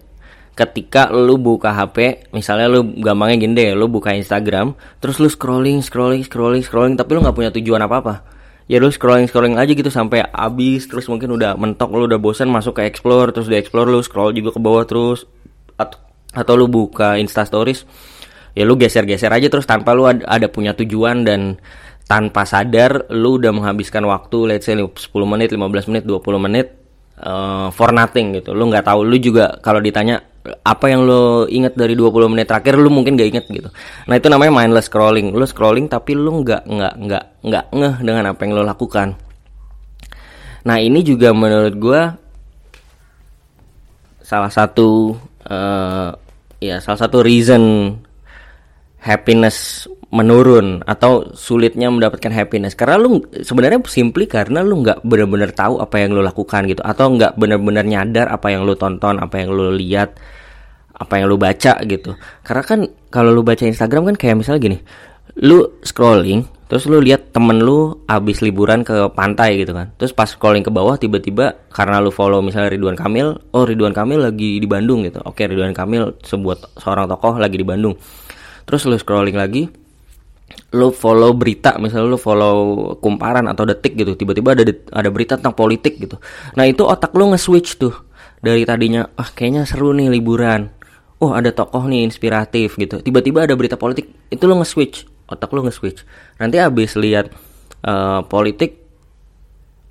ketika 0.58 1.06
lu 1.14 1.38
buka 1.38 1.70
HP, 1.70 2.26
misalnya 2.34 2.66
lu 2.66 2.82
gampangnya 2.98 3.36
gini 3.38 3.54
deh, 3.54 3.70
lu 3.78 3.86
buka 3.86 4.10
Instagram, 4.10 4.74
terus 4.98 5.22
lu 5.22 5.30
scrolling, 5.30 5.78
scrolling, 5.86 6.26
scrolling, 6.26 6.66
scrolling, 6.66 6.98
tapi 6.98 7.14
lu 7.14 7.22
nggak 7.22 7.36
punya 7.38 7.54
tujuan 7.54 7.78
apa-apa. 7.86 8.26
Ya 8.66 8.82
lu 8.82 8.90
scrolling, 8.90 9.30
scrolling 9.30 9.54
aja 9.54 9.70
gitu 9.70 9.86
sampai 9.86 10.26
habis, 10.34 10.90
terus 10.90 11.06
mungkin 11.06 11.30
udah 11.38 11.54
mentok, 11.54 11.94
lu 11.94 12.10
udah 12.10 12.18
bosan 12.18 12.50
masuk 12.50 12.82
ke 12.82 12.90
explore, 12.90 13.30
terus 13.30 13.46
di 13.46 13.54
explore 13.54 13.86
lu 13.86 14.02
scroll 14.02 14.34
juga 14.34 14.50
ke 14.50 14.58
bawah 14.58 14.82
terus, 14.82 15.30
atau, 15.78 16.02
atau 16.34 16.54
lu 16.58 16.66
buka 16.66 17.22
Insta 17.22 17.46
Stories, 17.46 17.86
ya 18.58 18.66
lu 18.66 18.74
geser-geser 18.74 19.30
aja 19.30 19.46
terus 19.46 19.62
tanpa 19.62 19.94
lu 19.94 20.10
ada, 20.10 20.26
ada 20.26 20.50
punya 20.50 20.74
tujuan 20.74 21.22
dan 21.22 21.62
tanpa 22.10 22.42
sadar 22.42 23.06
lu 23.14 23.38
udah 23.38 23.54
menghabiskan 23.54 24.02
waktu 24.10 24.50
let's 24.50 24.66
say 24.66 24.74
10 24.74 24.90
menit, 25.22 25.54
15 25.54 25.86
menit, 25.86 26.02
20 26.02 26.18
menit 26.42 26.77
uh, 27.22 27.68
for 27.74 27.90
nothing 27.90 28.34
gitu. 28.36 28.54
Lu 28.54 28.66
nggak 28.70 28.86
tahu, 28.86 29.06
lu 29.06 29.16
juga 29.18 29.58
kalau 29.62 29.78
ditanya 29.82 30.18
apa 30.64 30.86
yang 30.88 31.04
lo 31.04 31.44
inget 31.44 31.76
dari 31.76 31.92
20 31.92 32.32
menit 32.32 32.48
terakhir 32.48 32.80
lo 32.80 32.88
mungkin 32.88 33.18
gak 33.20 33.28
inget 33.28 33.44
gitu. 33.52 33.68
Nah 34.08 34.14
itu 34.16 34.26
namanya 34.32 34.52
mindless 34.54 34.88
scrolling. 34.88 35.34
Lo 35.34 35.44
scrolling 35.44 35.90
tapi 35.90 36.16
lo 36.16 36.40
nggak 36.40 36.64
nggak 36.64 36.94
nggak 37.04 37.24
nggak 37.44 37.64
ngeh 37.74 37.94
dengan 38.00 38.24
apa 38.32 38.40
yang 38.46 38.52
lo 38.56 38.62
lakukan. 38.64 39.08
Nah 40.64 40.76
ini 40.80 41.00
juga 41.04 41.32
menurut 41.36 41.74
gue 41.76 42.00
salah 44.24 44.52
satu 44.52 45.16
uh, 45.48 46.12
ya 46.60 46.76
salah 46.84 47.00
satu 47.00 47.24
reason 47.24 47.96
happiness 49.00 49.88
menurun 50.08 50.80
atau 50.88 51.28
sulitnya 51.36 51.92
mendapatkan 51.92 52.32
happiness. 52.32 52.72
Karena 52.72 52.96
lu 52.96 53.20
sebenarnya 53.28 53.84
simply 53.84 54.24
karena 54.24 54.64
lu 54.64 54.80
nggak 54.80 55.04
benar-benar 55.04 55.52
tahu 55.52 55.84
apa 55.84 56.00
yang 56.00 56.16
lu 56.16 56.24
lakukan 56.24 56.64
gitu. 56.64 56.80
Atau 56.80 57.12
nggak 57.12 57.36
benar-benar 57.36 57.84
nyadar 57.84 58.32
apa 58.32 58.48
yang 58.48 58.64
lu 58.64 58.72
tonton 58.72 59.20
apa 59.20 59.36
yang 59.40 59.52
lu 59.52 59.72
lihat 59.76 60.16
apa 60.98 61.12
yang 61.20 61.28
lu 61.28 61.36
baca 61.36 61.76
gitu. 61.84 62.16
Karena 62.42 62.62
kan 62.64 62.80
kalau 63.12 63.30
lu 63.36 63.44
baca 63.44 63.62
Instagram 63.68 64.08
kan 64.12 64.16
kayak 64.16 64.36
misalnya 64.40 64.60
gini 64.60 64.78
lu 65.38 65.78
scrolling 65.86 66.42
terus 66.68 66.84
lu 66.84 67.00
lihat 67.00 67.32
temen 67.32 67.64
lu 67.64 68.04
abis 68.04 68.44
liburan 68.44 68.84
ke 68.84 69.08
pantai 69.12 69.56
gitu 69.60 69.72
kan. 69.72 69.92
Terus 69.96 70.12
pas 70.12 70.28
scrolling 70.28 70.64
ke 70.64 70.68
bawah 70.68 71.00
tiba-tiba 71.00 71.68
karena 71.72 72.00
lu 72.00 72.12
follow 72.12 72.44
misalnya 72.44 72.72
Ridwan 72.72 72.96
Kamil 72.98 73.38
oh 73.52 73.64
Ridwan 73.64 73.96
Kamil 73.96 74.20
lagi 74.24 74.60
di 74.60 74.68
Bandung 74.68 75.04
gitu. 75.04 75.20
Oke 75.24 75.48
Ridwan 75.48 75.72
Kamil 75.72 76.16
sebuah 76.20 76.76
seorang 76.76 77.08
tokoh 77.08 77.40
lagi 77.40 77.56
di 77.56 77.64
Bandung. 77.64 77.96
Terus 78.68 78.84
lu 78.84 79.00
scrolling 79.00 79.36
lagi 79.36 79.87
lu 80.68 80.92
follow 80.92 81.32
berita 81.32 81.80
misalnya 81.80 82.12
lu 82.12 82.20
follow 82.20 82.56
kumparan 83.00 83.48
atau 83.48 83.64
detik 83.64 83.96
gitu 83.96 84.12
tiba-tiba 84.16 84.52
ada 84.52 84.64
ada 84.92 85.08
berita 85.08 85.40
tentang 85.40 85.56
politik 85.56 85.96
gitu. 85.96 86.20
Nah 86.56 86.68
itu 86.68 86.84
otak 86.84 87.16
lu 87.16 87.32
nge-switch 87.32 87.80
tuh. 87.80 87.94
Dari 88.38 88.62
tadinya 88.62 89.08
ah 89.16 89.28
kayaknya 89.32 89.64
seru 89.64 89.96
nih 89.96 90.12
liburan. 90.12 90.68
Oh 91.18 91.34
ada 91.34 91.50
tokoh 91.50 91.88
nih 91.88 92.04
inspiratif 92.04 92.76
gitu. 92.76 93.00
Tiba-tiba 93.00 93.48
ada 93.48 93.56
berita 93.56 93.80
politik 93.80 94.12
itu 94.28 94.44
lo 94.44 94.60
nge-switch. 94.60 95.08
Otak 95.28 95.50
lo 95.56 95.64
nge-switch. 95.64 96.04
Nanti 96.36 96.56
abis 96.60 96.94
lihat 97.00 97.32
uh, 97.84 98.22
politik 98.28 98.84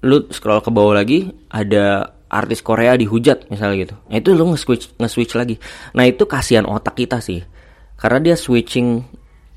lu 0.06 0.30
scroll 0.30 0.62
ke 0.62 0.70
bawah 0.70 1.02
lagi 1.02 1.34
ada 1.50 2.14
artis 2.30 2.62
Korea 2.62 2.94
dihujat 2.94 3.50
misalnya 3.50 3.76
gitu. 3.82 3.96
Nah 4.14 4.16
itu 4.22 4.30
lo 4.38 4.46
nge-switch 4.54 5.02
nge-switch 5.02 5.34
lagi. 5.34 5.58
Nah 5.98 6.06
itu 6.06 6.24
kasihan 6.30 6.70
otak 6.70 7.02
kita 7.02 7.18
sih. 7.18 7.42
Karena 7.98 8.22
dia 8.22 8.36
switching 8.38 9.02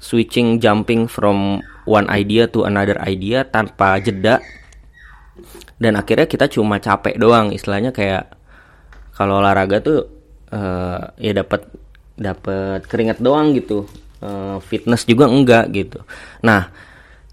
switching 0.01 0.59
jumping 0.59 1.07
from 1.07 1.61
one 1.85 2.09
idea 2.09 2.49
to 2.49 2.65
another 2.65 2.97
idea 3.05 3.45
tanpa 3.45 4.01
jeda. 4.01 4.41
Dan 5.81 5.97
akhirnya 5.97 6.29
kita 6.29 6.49
cuma 6.49 6.81
capek 6.81 7.17
doang 7.17 7.53
istilahnya 7.53 7.93
kayak 7.93 8.37
kalau 9.17 9.41
olahraga 9.41 9.81
tuh 9.81 10.01
uh, 10.53 11.13
ya 11.21 11.33
dapat 11.37 11.69
dapat 12.17 12.85
keringat 12.89 13.21
doang 13.21 13.53
gitu. 13.57 13.85
Uh, 14.21 14.61
fitness 14.61 15.09
juga 15.09 15.29
enggak 15.29 15.73
gitu. 15.73 16.05
Nah 16.45 16.69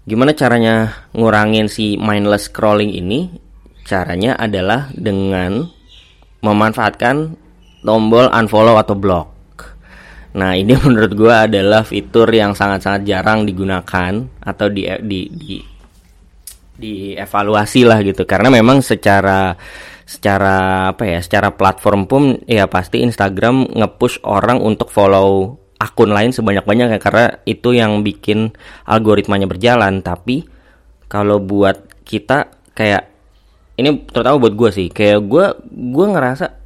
gimana 0.08 0.32
caranya 0.32 1.04
ngurangin 1.12 1.68
si 1.68 2.00
mindless 2.00 2.48
scrolling 2.48 2.92
ini? 2.92 3.28
Caranya 3.84 4.36
adalah 4.36 4.92
dengan 4.92 5.64
memanfaatkan 6.44 7.36
tombol 7.84 8.28
unfollow 8.32 8.76
atau 8.76 8.96
block 8.96 9.37
Nah 10.36 10.52
ini 10.58 10.76
menurut 10.84 11.12
gue 11.16 11.32
adalah 11.32 11.86
fitur 11.86 12.28
yang 12.28 12.52
sangat-sangat 12.52 13.08
jarang 13.08 13.48
digunakan 13.48 14.12
atau 14.44 14.66
di 14.68 14.84
di 15.00 15.20
di 15.32 15.56
dievaluasi 16.78 17.82
lah 17.88 17.98
gitu. 18.04 18.28
Karena 18.28 18.52
memang 18.52 18.84
secara 18.84 19.56
secara 20.08 20.88
apa 20.96 21.04
ya 21.04 21.20
secara 21.20 21.52
platform 21.52 22.08
pun 22.08 22.22
ya 22.48 22.64
pasti 22.64 23.04
Instagram 23.04 23.76
ngepush 23.76 24.24
orang 24.24 24.62
untuk 24.64 24.88
follow 24.88 25.58
akun 25.80 26.14
lain 26.14 26.30
sebanyak-banyaknya. 26.30 26.98
Karena 27.02 27.26
itu 27.48 27.74
yang 27.74 28.04
bikin 28.06 28.52
algoritmanya 28.86 29.50
berjalan. 29.50 30.00
Tapi 30.04 30.46
kalau 31.10 31.42
buat 31.42 32.04
kita 32.06 32.52
kayak 32.76 33.10
ini 33.78 34.06
terutama 34.10 34.38
buat 34.38 34.54
gue 34.54 34.70
sih. 34.70 34.88
Kayak 34.90 35.26
gue 35.26 35.46
gue 35.70 36.06
ngerasa 36.06 36.57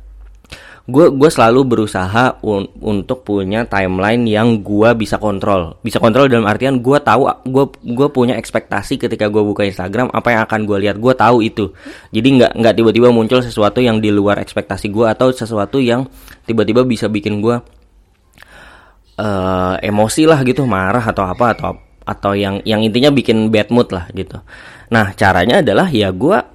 gue 0.82 1.14
gue 1.14 1.30
selalu 1.30 1.62
berusaha 1.62 2.42
un 2.42 2.66
untuk 2.82 3.22
punya 3.22 3.62
timeline 3.70 4.26
yang 4.26 4.66
gue 4.66 4.90
bisa 4.98 5.14
kontrol. 5.14 5.78
Bisa 5.78 6.02
kontrol 6.02 6.26
dalam 6.26 6.42
artian 6.42 6.82
gue 6.82 6.98
tahu 6.98 7.30
gue 7.46 7.64
gue 7.94 8.08
punya 8.10 8.34
ekspektasi 8.34 8.98
ketika 8.98 9.30
gue 9.30 9.42
buka 9.46 9.62
Instagram 9.62 10.10
apa 10.10 10.34
yang 10.34 10.42
akan 10.42 10.60
gue 10.66 10.78
lihat. 10.82 10.98
Gue 10.98 11.14
tahu 11.14 11.46
itu. 11.46 11.70
Jadi 12.10 12.28
nggak 12.42 12.52
nggak 12.58 12.74
tiba-tiba 12.74 13.14
muncul 13.14 13.38
sesuatu 13.38 13.78
yang 13.78 14.02
di 14.02 14.10
luar 14.10 14.42
ekspektasi 14.42 14.90
gue 14.90 15.06
atau 15.06 15.30
sesuatu 15.30 15.78
yang 15.78 16.02
tiba-tiba 16.50 16.82
bisa 16.82 17.06
bikin 17.06 17.38
gue 17.38 17.62
uh, 19.22 19.74
emosi 19.78 20.26
lah 20.26 20.42
gitu 20.42 20.66
marah 20.66 21.04
atau 21.06 21.22
apa 21.22 21.46
atau 21.54 21.70
atau 22.02 22.32
yang 22.34 22.58
yang 22.66 22.82
intinya 22.82 23.14
bikin 23.14 23.54
bad 23.54 23.70
mood 23.70 23.86
lah 23.94 24.10
gitu. 24.10 24.42
Nah 24.90 25.14
caranya 25.14 25.62
adalah 25.62 25.86
ya 25.94 26.10
gue 26.10 26.51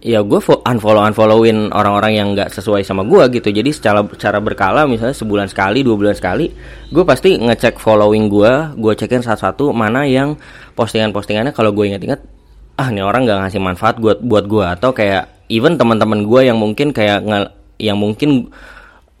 ya 0.00 0.24
gue 0.24 0.40
unfollow 0.40 1.04
unfollowin 1.04 1.68
orang-orang 1.72 2.12
yang 2.16 2.28
nggak 2.32 2.52
sesuai 2.52 2.84
sama 2.84 3.04
gue 3.04 3.40
gitu. 3.40 3.48
Jadi 3.52 3.70
secara 3.70 4.00
cara 4.16 4.38
berkala 4.40 4.88
misalnya 4.88 5.16
sebulan 5.16 5.48
sekali 5.50 5.84
dua 5.84 5.96
bulan 5.96 6.16
sekali 6.16 6.48
gue 6.90 7.04
pasti 7.04 7.36
ngecek 7.36 7.76
following 7.78 8.32
gue 8.32 8.52
gue 8.80 8.92
cekin 8.96 9.22
satu-satu 9.22 9.70
mana 9.70 10.08
yang 10.08 10.34
postingan-postingannya 10.74 11.52
kalau 11.52 11.70
gue 11.70 11.92
inget-inget 11.92 12.20
ah 12.80 12.88
ini 12.88 13.04
orang 13.04 13.28
nggak 13.28 13.38
ngasih 13.44 13.60
manfaat 13.60 14.00
buat 14.00 14.24
buat 14.24 14.48
gue 14.48 14.64
atau 14.64 14.96
kayak 14.96 15.48
even 15.52 15.76
teman-teman 15.76 16.24
gue 16.24 16.40
yang 16.48 16.56
mungkin 16.56 16.96
kayak 16.96 17.20
nge, 17.28 17.40
yang 17.76 18.00
mungkin 18.00 18.48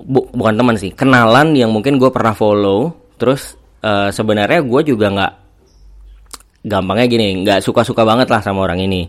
bu, 0.00 0.24
bukan 0.32 0.54
teman 0.56 0.76
sih 0.80 0.96
kenalan 0.96 1.52
yang 1.52 1.68
mungkin 1.68 2.00
gue 2.00 2.08
pernah 2.08 2.32
follow 2.32 2.96
terus 3.20 3.60
uh, 3.84 4.08
sebenarnya 4.08 4.64
gue 4.64 4.80
juga 4.88 5.06
nggak 5.12 5.32
gampangnya 6.64 7.06
gini 7.08 7.26
nggak 7.44 7.60
suka-suka 7.60 8.04
banget 8.04 8.32
lah 8.32 8.40
sama 8.40 8.64
orang 8.64 8.80
ini 8.80 9.08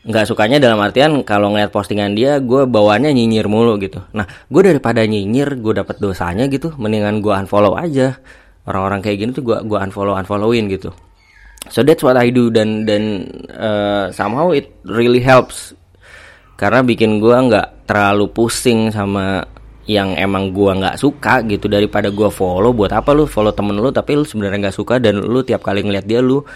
nggak 0.00 0.24
sukanya 0.24 0.56
dalam 0.56 0.80
artian 0.80 1.20
kalau 1.28 1.52
ngeliat 1.52 1.68
postingan 1.68 2.16
dia 2.16 2.40
gue 2.40 2.64
bawaannya 2.64 3.12
nyinyir 3.12 3.46
mulu 3.52 3.76
gitu. 3.76 4.00
Nah 4.16 4.24
gue 4.48 4.62
daripada 4.64 5.04
nyinyir 5.04 5.60
gue 5.60 5.74
dapet 5.76 6.00
dosanya 6.00 6.48
gitu 6.48 6.72
mendingan 6.80 7.20
gue 7.20 7.32
unfollow 7.32 7.76
aja. 7.76 8.16
Orang-orang 8.64 9.04
kayak 9.04 9.16
gini 9.20 9.30
tuh 9.36 9.44
gue 9.44 9.58
gue 9.60 9.78
unfollow 9.78 10.16
unfollowin 10.16 10.72
gitu. 10.72 10.92
So 11.68 11.84
that's 11.84 12.00
what 12.00 12.16
I 12.16 12.32
do 12.32 12.48
dan 12.48 12.88
dan 12.88 13.28
uh, 13.52 14.08
somehow 14.16 14.56
it 14.56 14.72
really 14.88 15.20
helps. 15.20 15.76
Karena 16.56 16.80
bikin 16.80 17.20
gue 17.20 17.36
nggak 17.36 17.84
terlalu 17.84 18.32
pusing 18.32 18.88
sama 18.88 19.44
yang 19.90 20.14
emang 20.14 20.54
gua 20.54 20.78
nggak 20.78 20.96
suka 21.02 21.42
gitu. 21.50 21.66
Daripada 21.66 22.08
gua 22.14 22.30
follow 22.30 22.70
buat 22.70 22.94
apa 22.94 23.10
lu 23.10 23.26
follow 23.26 23.50
temen 23.50 23.74
lu 23.74 23.90
tapi 23.90 24.14
lu 24.14 24.22
sebenarnya 24.22 24.70
nggak 24.70 24.76
suka 24.78 25.02
dan 25.02 25.18
lu 25.18 25.42
tiap 25.42 25.66
kali 25.66 25.82
ngeliat 25.82 26.06
dia 26.06 26.22
lu 26.22 26.46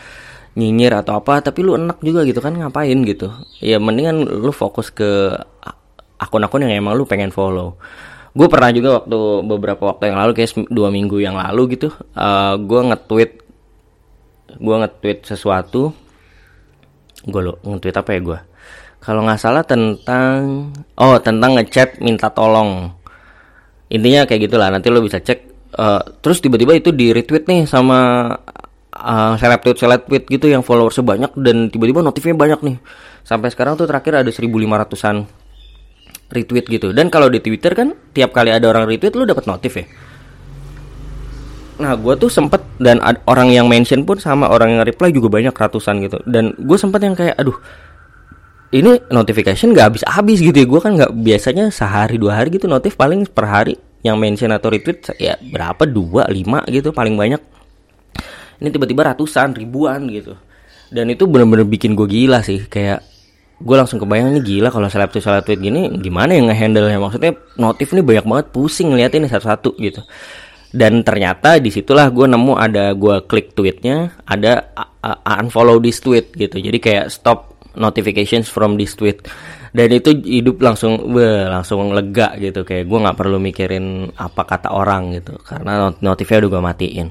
nyinyir 0.54 0.94
atau 1.02 1.18
apa 1.18 1.42
tapi 1.42 1.66
lu 1.66 1.74
enak 1.74 1.98
juga 2.00 2.22
gitu 2.22 2.38
kan 2.38 2.54
ngapain 2.54 2.98
gitu? 3.06 3.30
Ya 3.58 3.82
mendingan 3.82 4.26
lu 4.26 4.50
fokus 4.54 4.90
ke 4.90 5.34
akun-akun 6.18 6.64
yang 6.64 6.74
emang 6.74 6.94
lu 6.94 7.04
pengen 7.04 7.34
follow. 7.34 7.76
Gue 8.34 8.50
pernah 8.50 8.74
juga 8.74 9.02
waktu 9.02 9.18
beberapa 9.46 9.82
waktu 9.94 10.10
yang 10.10 10.18
lalu 10.18 10.32
kayak 10.34 10.66
dua 10.70 10.90
minggu 10.90 11.22
yang 11.22 11.38
lalu 11.38 11.78
gitu 11.78 11.94
uh, 12.18 12.54
eh, 12.54 12.54
gue 12.58 12.80
nge-tweet 12.90 13.30
gue 14.58 14.76
nge-tweet 14.82 15.18
sesuatu. 15.26 15.94
Gue 17.24 17.40
lo 17.40 17.62
nge-tweet 17.62 17.96
apa 17.98 18.10
ya 18.14 18.20
gue 18.22 18.38
kalau 19.04 19.20
nggak 19.20 19.36
salah 19.36 19.60
tentang 19.60 20.72
oh 20.96 21.20
tentang 21.20 21.60
ngechat 21.60 22.00
minta 22.00 22.32
tolong. 22.32 22.88
Intinya 23.92 24.24
kayak 24.24 24.48
gitulah 24.48 24.72
nanti 24.72 24.88
lo 24.88 25.04
bisa 25.04 25.20
cek 25.20 25.44
uh, 25.76 26.00
terus 26.24 26.40
tiba-tiba 26.40 26.72
itu 26.72 26.88
di 26.88 27.12
retweet 27.12 27.44
nih 27.44 27.68
sama 27.68 28.32
uh, 29.04 29.34
seleb 29.36 29.60
tweet 29.60 29.76
seleb 29.76 30.02
gitu 30.08 30.46
yang 30.48 30.64
followersnya 30.64 31.04
banyak 31.04 31.32
dan 31.36 31.68
tiba-tiba 31.68 32.00
notifnya 32.00 32.34
banyak 32.34 32.60
nih. 32.64 32.76
Sampai 33.20 33.52
sekarang 33.52 33.76
tuh 33.76 33.84
terakhir 33.84 34.24
ada 34.24 34.30
1500an 34.32 35.28
retweet 36.32 36.66
gitu. 36.66 36.88
Dan 36.96 37.12
kalau 37.12 37.28
di 37.28 37.38
Twitter 37.44 37.76
kan 37.76 37.92
tiap 38.16 38.32
kali 38.32 38.50
ada 38.50 38.64
orang 38.72 38.88
retweet 38.88 39.12
lo 39.12 39.28
dapat 39.28 39.44
notif 39.44 39.76
ya. 39.76 39.84
Nah 41.74 41.92
gue 41.98 42.14
tuh 42.16 42.30
sempet 42.30 42.62
dan 42.78 43.02
orang 43.26 43.50
yang 43.50 43.66
mention 43.66 44.06
pun 44.06 44.16
sama 44.16 44.48
orang 44.48 44.78
yang 44.78 44.82
reply 44.86 45.12
juga 45.12 45.28
banyak 45.28 45.52
ratusan 45.52 46.00
gitu. 46.02 46.18
Dan 46.24 46.56
gue 46.56 46.78
sempet 46.80 47.00
yang 47.04 47.14
kayak 47.14 47.36
aduh 47.36 47.56
ini 48.74 48.98
notification 49.12 49.70
nggak 49.70 49.94
habis-habis 49.94 50.38
gitu 50.40 50.56
ya. 50.56 50.66
Gue 50.66 50.80
kan 50.80 50.96
nggak 50.96 51.12
biasanya 51.14 51.70
sehari 51.70 52.16
dua 52.16 52.42
hari 52.42 52.54
gitu 52.56 52.66
notif. 52.66 52.96
Paling 52.98 53.28
per 53.30 53.46
hari 53.46 53.74
yang 54.02 54.18
mention 54.18 54.50
atau 54.50 54.72
retweet 54.72 55.14
ya 55.18 55.38
berapa? 55.38 55.86
Dua 55.86 56.26
lima 56.30 56.62
gitu 56.70 56.90
paling 56.90 57.14
banyak 57.14 57.53
ini 58.64 58.72
tiba-tiba 58.72 59.12
ratusan 59.12 59.52
ribuan 59.52 60.08
gitu. 60.08 60.32
Dan 60.88 61.12
itu 61.12 61.28
bener-bener 61.28 61.68
bikin 61.68 61.92
gue 61.92 62.08
gila 62.08 62.40
sih. 62.40 62.64
Kayak 62.64 63.04
gue 63.54 63.76
langsung 63.76 64.02
kebayang 64.02 64.34
ini 64.34 64.40
gila 64.42 64.68
kalau 64.72 64.90
seleb 64.90 65.14
tweet 65.14 65.22
seleb 65.22 65.46
tweet 65.46 65.62
gini 65.62 65.86
gimana 66.02 66.34
yang 66.34 66.50
ngehandle 66.50 66.90
nya 66.90 66.98
maksudnya 66.98 67.32
notif 67.54 67.94
ini 67.94 68.02
banyak 68.02 68.26
banget 68.26 68.46
pusing 68.50 68.90
ngeliatin 68.90 69.30
satu-satu 69.30 69.78
gitu. 69.78 70.02
Dan 70.74 71.06
ternyata 71.06 71.62
di 71.62 71.70
situlah 71.70 72.10
gue 72.10 72.26
nemu 72.26 72.58
ada 72.58 72.90
gue 72.98 73.22
klik 73.30 73.54
tweetnya 73.54 74.10
ada 74.26 74.74
unfollow 75.38 75.78
this 75.78 76.02
tweet 76.02 76.34
gitu. 76.34 76.58
Jadi 76.58 76.78
kayak 76.82 77.06
stop 77.14 77.54
notifications 77.78 78.50
from 78.50 78.74
this 78.74 78.98
tweet. 78.98 79.22
Dan 79.74 79.90
itu 79.90 80.14
hidup 80.22 80.62
langsung 80.62 81.14
be 81.14 81.46
langsung 81.46 81.94
lega 81.94 82.34
gitu. 82.42 82.66
Kayak 82.66 82.90
gue 82.90 82.98
nggak 83.06 83.18
perlu 83.18 83.38
mikirin 83.38 84.10
apa 84.18 84.42
kata 84.46 84.74
orang 84.74 85.14
gitu. 85.14 85.38
Karena 85.42 85.94
notifnya 86.02 86.42
udah 86.42 86.50
gue 86.50 86.62
matiin 86.62 87.08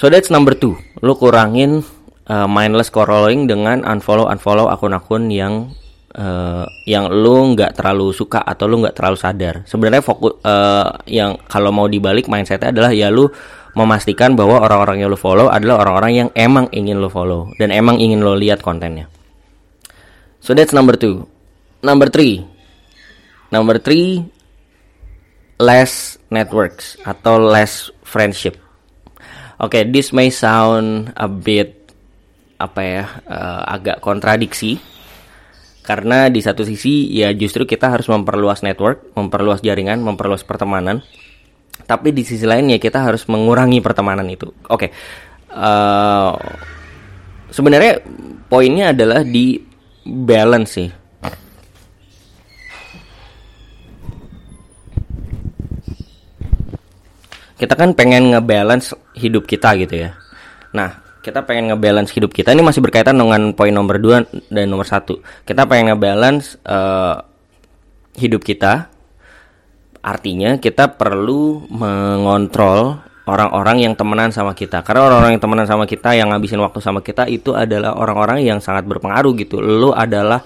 so 0.00 0.08
that's 0.08 0.32
number 0.32 0.56
two 0.56 0.80
lo 1.04 1.12
kurangin 1.20 1.84
uh, 2.32 2.48
mindless 2.48 2.88
scrolling 2.88 3.44
dengan 3.44 3.84
unfollow 3.84 4.32
unfollow 4.32 4.72
akun-akun 4.72 5.28
yang 5.28 5.76
uh, 6.16 6.64
yang 6.88 7.12
lo 7.12 7.52
nggak 7.52 7.76
terlalu 7.76 8.16
suka 8.16 8.40
atau 8.40 8.64
lo 8.64 8.80
nggak 8.80 8.96
terlalu 8.96 9.20
sadar 9.20 9.54
sebenarnya 9.68 10.00
fokus 10.00 10.40
uh, 10.40 10.96
yang 11.04 11.36
kalau 11.44 11.68
mau 11.68 11.84
dibalik 11.84 12.32
mindsetnya 12.32 12.72
adalah 12.72 12.96
ya 12.96 13.12
lo 13.12 13.28
memastikan 13.76 14.32
bahwa 14.32 14.64
orang-orang 14.64 15.04
yang 15.04 15.12
lo 15.12 15.20
follow 15.20 15.52
adalah 15.52 15.84
orang-orang 15.84 16.12
yang 16.16 16.28
emang 16.32 16.72
ingin 16.72 16.96
lo 16.96 17.12
follow 17.12 17.52
dan 17.60 17.68
emang 17.68 18.00
ingin 18.00 18.24
lo 18.24 18.32
lihat 18.32 18.64
kontennya 18.64 19.06
So 20.40 20.56
that's 20.56 20.72
number 20.72 20.96
two. 20.96 21.28
Number 21.84 22.08
three. 22.08 22.48
Number 23.52 23.76
three, 23.76 24.24
less 25.60 26.16
networks 26.32 26.96
atau 27.04 27.36
less 27.36 27.92
friendship. 28.00 28.56
Oke, 29.60 29.84
okay, 29.84 29.92
this 29.92 30.16
may 30.16 30.32
sound 30.32 31.12
a 31.12 31.28
bit 31.28 31.92
apa 32.56 32.80
ya, 32.80 33.04
uh, 33.28 33.60
agak 33.68 34.00
kontradiksi 34.00 34.80
karena 35.84 36.32
di 36.32 36.40
satu 36.40 36.64
sisi 36.64 37.12
ya 37.12 37.28
justru 37.36 37.68
kita 37.68 37.92
harus 37.92 38.08
memperluas 38.08 38.64
network, 38.64 39.12
memperluas 39.12 39.60
jaringan, 39.60 40.00
memperluas 40.00 40.48
pertemanan. 40.48 41.04
Tapi 41.84 42.08
di 42.08 42.24
sisi 42.24 42.48
lain 42.48 42.72
ya 42.72 42.80
kita 42.80 43.04
harus 43.04 43.28
mengurangi 43.28 43.84
pertemanan 43.84 44.24
itu. 44.32 44.48
Oke, 44.72 44.88
okay. 44.88 44.90
uh, 45.52 46.32
sebenarnya 47.52 48.00
poinnya 48.48 48.96
adalah 48.96 49.20
di 49.20 49.60
balance 50.08 50.72
sih 50.72 50.88
kita 57.60 57.76
kan 57.76 57.92
pengen 57.92 58.32
ngebalance 58.32 58.96
hidup 59.20 59.44
kita 59.44 59.76
gitu 59.76 60.08
ya. 60.08 60.16
Nah 60.72 61.10
kita 61.20 61.44
pengen 61.44 61.72
ngebalance 61.72 62.16
hidup 62.16 62.32
kita. 62.32 62.56
Ini 62.56 62.64
masih 62.64 62.80
berkaitan 62.80 63.20
dengan 63.20 63.52
poin 63.52 63.72
nomor 63.72 64.00
2 64.00 64.48
dan 64.48 64.66
nomor 64.66 64.88
satu. 64.88 65.20
Kita 65.44 65.68
pengen 65.68 65.94
ngebalance 65.94 66.56
uh, 66.64 67.20
hidup 68.16 68.40
kita. 68.40 68.88
Artinya 70.00 70.56
kita 70.56 70.96
perlu 70.96 71.68
mengontrol 71.68 73.04
orang-orang 73.28 73.84
yang 73.84 73.92
temenan 73.92 74.32
sama 74.32 74.56
kita. 74.56 74.80
Karena 74.80 75.12
orang-orang 75.12 75.36
yang 75.36 75.42
temenan 75.44 75.68
sama 75.68 75.84
kita 75.84 76.16
yang 76.16 76.32
ngabisin 76.32 76.58
waktu 76.64 76.80
sama 76.80 77.04
kita 77.04 77.28
itu 77.28 77.52
adalah 77.52 77.92
orang-orang 77.94 78.40
yang 78.40 78.58
sangat 78.58 78.88
berpengaruh 78.88 79.36
gitu. 79.36 79.60
Lo 79.60 79.92
adalah 79.92 80.40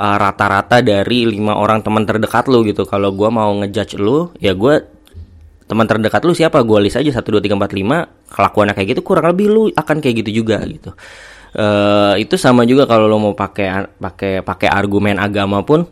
uh, 0.00 0.16
rata-rata 0.16 0.80
uh, 0.80 0.82
dari 0.82 1.28
lima 1.28 1.60
orang 1.60 1.84
teman 1.84 2.08
terdekat 2.08 2.48
lo 2.48 2.64
gitu. 2.64 2.88
Kalau 2.88 3.12
gue 3.12 3.28
mau 3.28 3.52
ngejudge 3.60 4.00
lo 4.00 4.32
ya 4.40 4.56
gue 4.56 4.99
teman 5.70 5.86
terdekat 5.86 6.26
lu 6.26 6.34
siapa? 6.34 6.58
Gue 6.66 6.82
list 6.82 6.98
aja 6.98 7.14
satu 7.14 7.38
dua 7.38 7.42
tiga 7.42 7.54
empat 7.54 7.70
lima. 7.70 8.02
Kelakuannya 8.26 8.74
kayak 8.74 8.98
gitu 8.98 9.06
kurang 9.06 9.30
lebih 9.30 9.46
lu 9.46 9.62
akan 9.70 10.02
kayak 10.02 10.26
gitu 10.26 10.42
juga 10.42 10.58
gitu. 10.66 10.90
Uh, 11.54 12.18
itu 12.18 12.34
sama 12.34 12.66
juga 12.66 12.90
kalau 12.90 13.06
lo 13.06 13.22
mau 13.22 13.34
pakai 13.34 13.86
pakai 13.98 14.42
pakai 14.42 14.68
argumen 14.70 15.18
agama 15.18 15.62
pun 15.66 15.82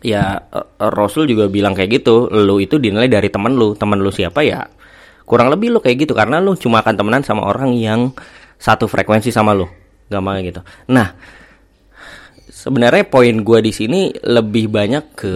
ya 0.00 0.40
Rasul 0.76 1.24
juga 1.24 1.48
bilang 1.48 1.72
kayak 1.72 2.04
gitu. 2.04 2.28
Lu 2.28 2.60
itu 2.60 2.76
dinilai 2.76 3.08
dari 3.08 3.32
teman 3.32 3.56
lu. 3.56 3.72
Teman 3.72 3.96
lu 3.96 4.12
siapa? 4.12 4.44
Ya 4.44 4.68
kurang 5.24 5.48
lebih 5.48 5.72
lo 5.72 5.80
kayak 5.80 6.04
gitu. 6.04 6.12
Karena 6.12 6.36
lo 6.44 6.52
cuma 6.60 6.84
akan 6.84 6.92
temenan 6.92 7.24
sama 7.24 7.48
orang 7.48 7.72
yang 7.72 8.12
satu 8.60 8.84
frekuensi 8.84 9.32
sama 9.32 9.56
lo 9.56 9.72
gampang 10.12 10.44
gitu. 10.44 10.60
Nah 10.92 11.16
sebenarnya 12.52 13.08
poin 13.08 13.32
gue 13.40 13.58
di 13.64 13.72
sini 13.72 14.12
lebih 14.22 14.68
banyak 14.68 15.04
ke 15.16 15.34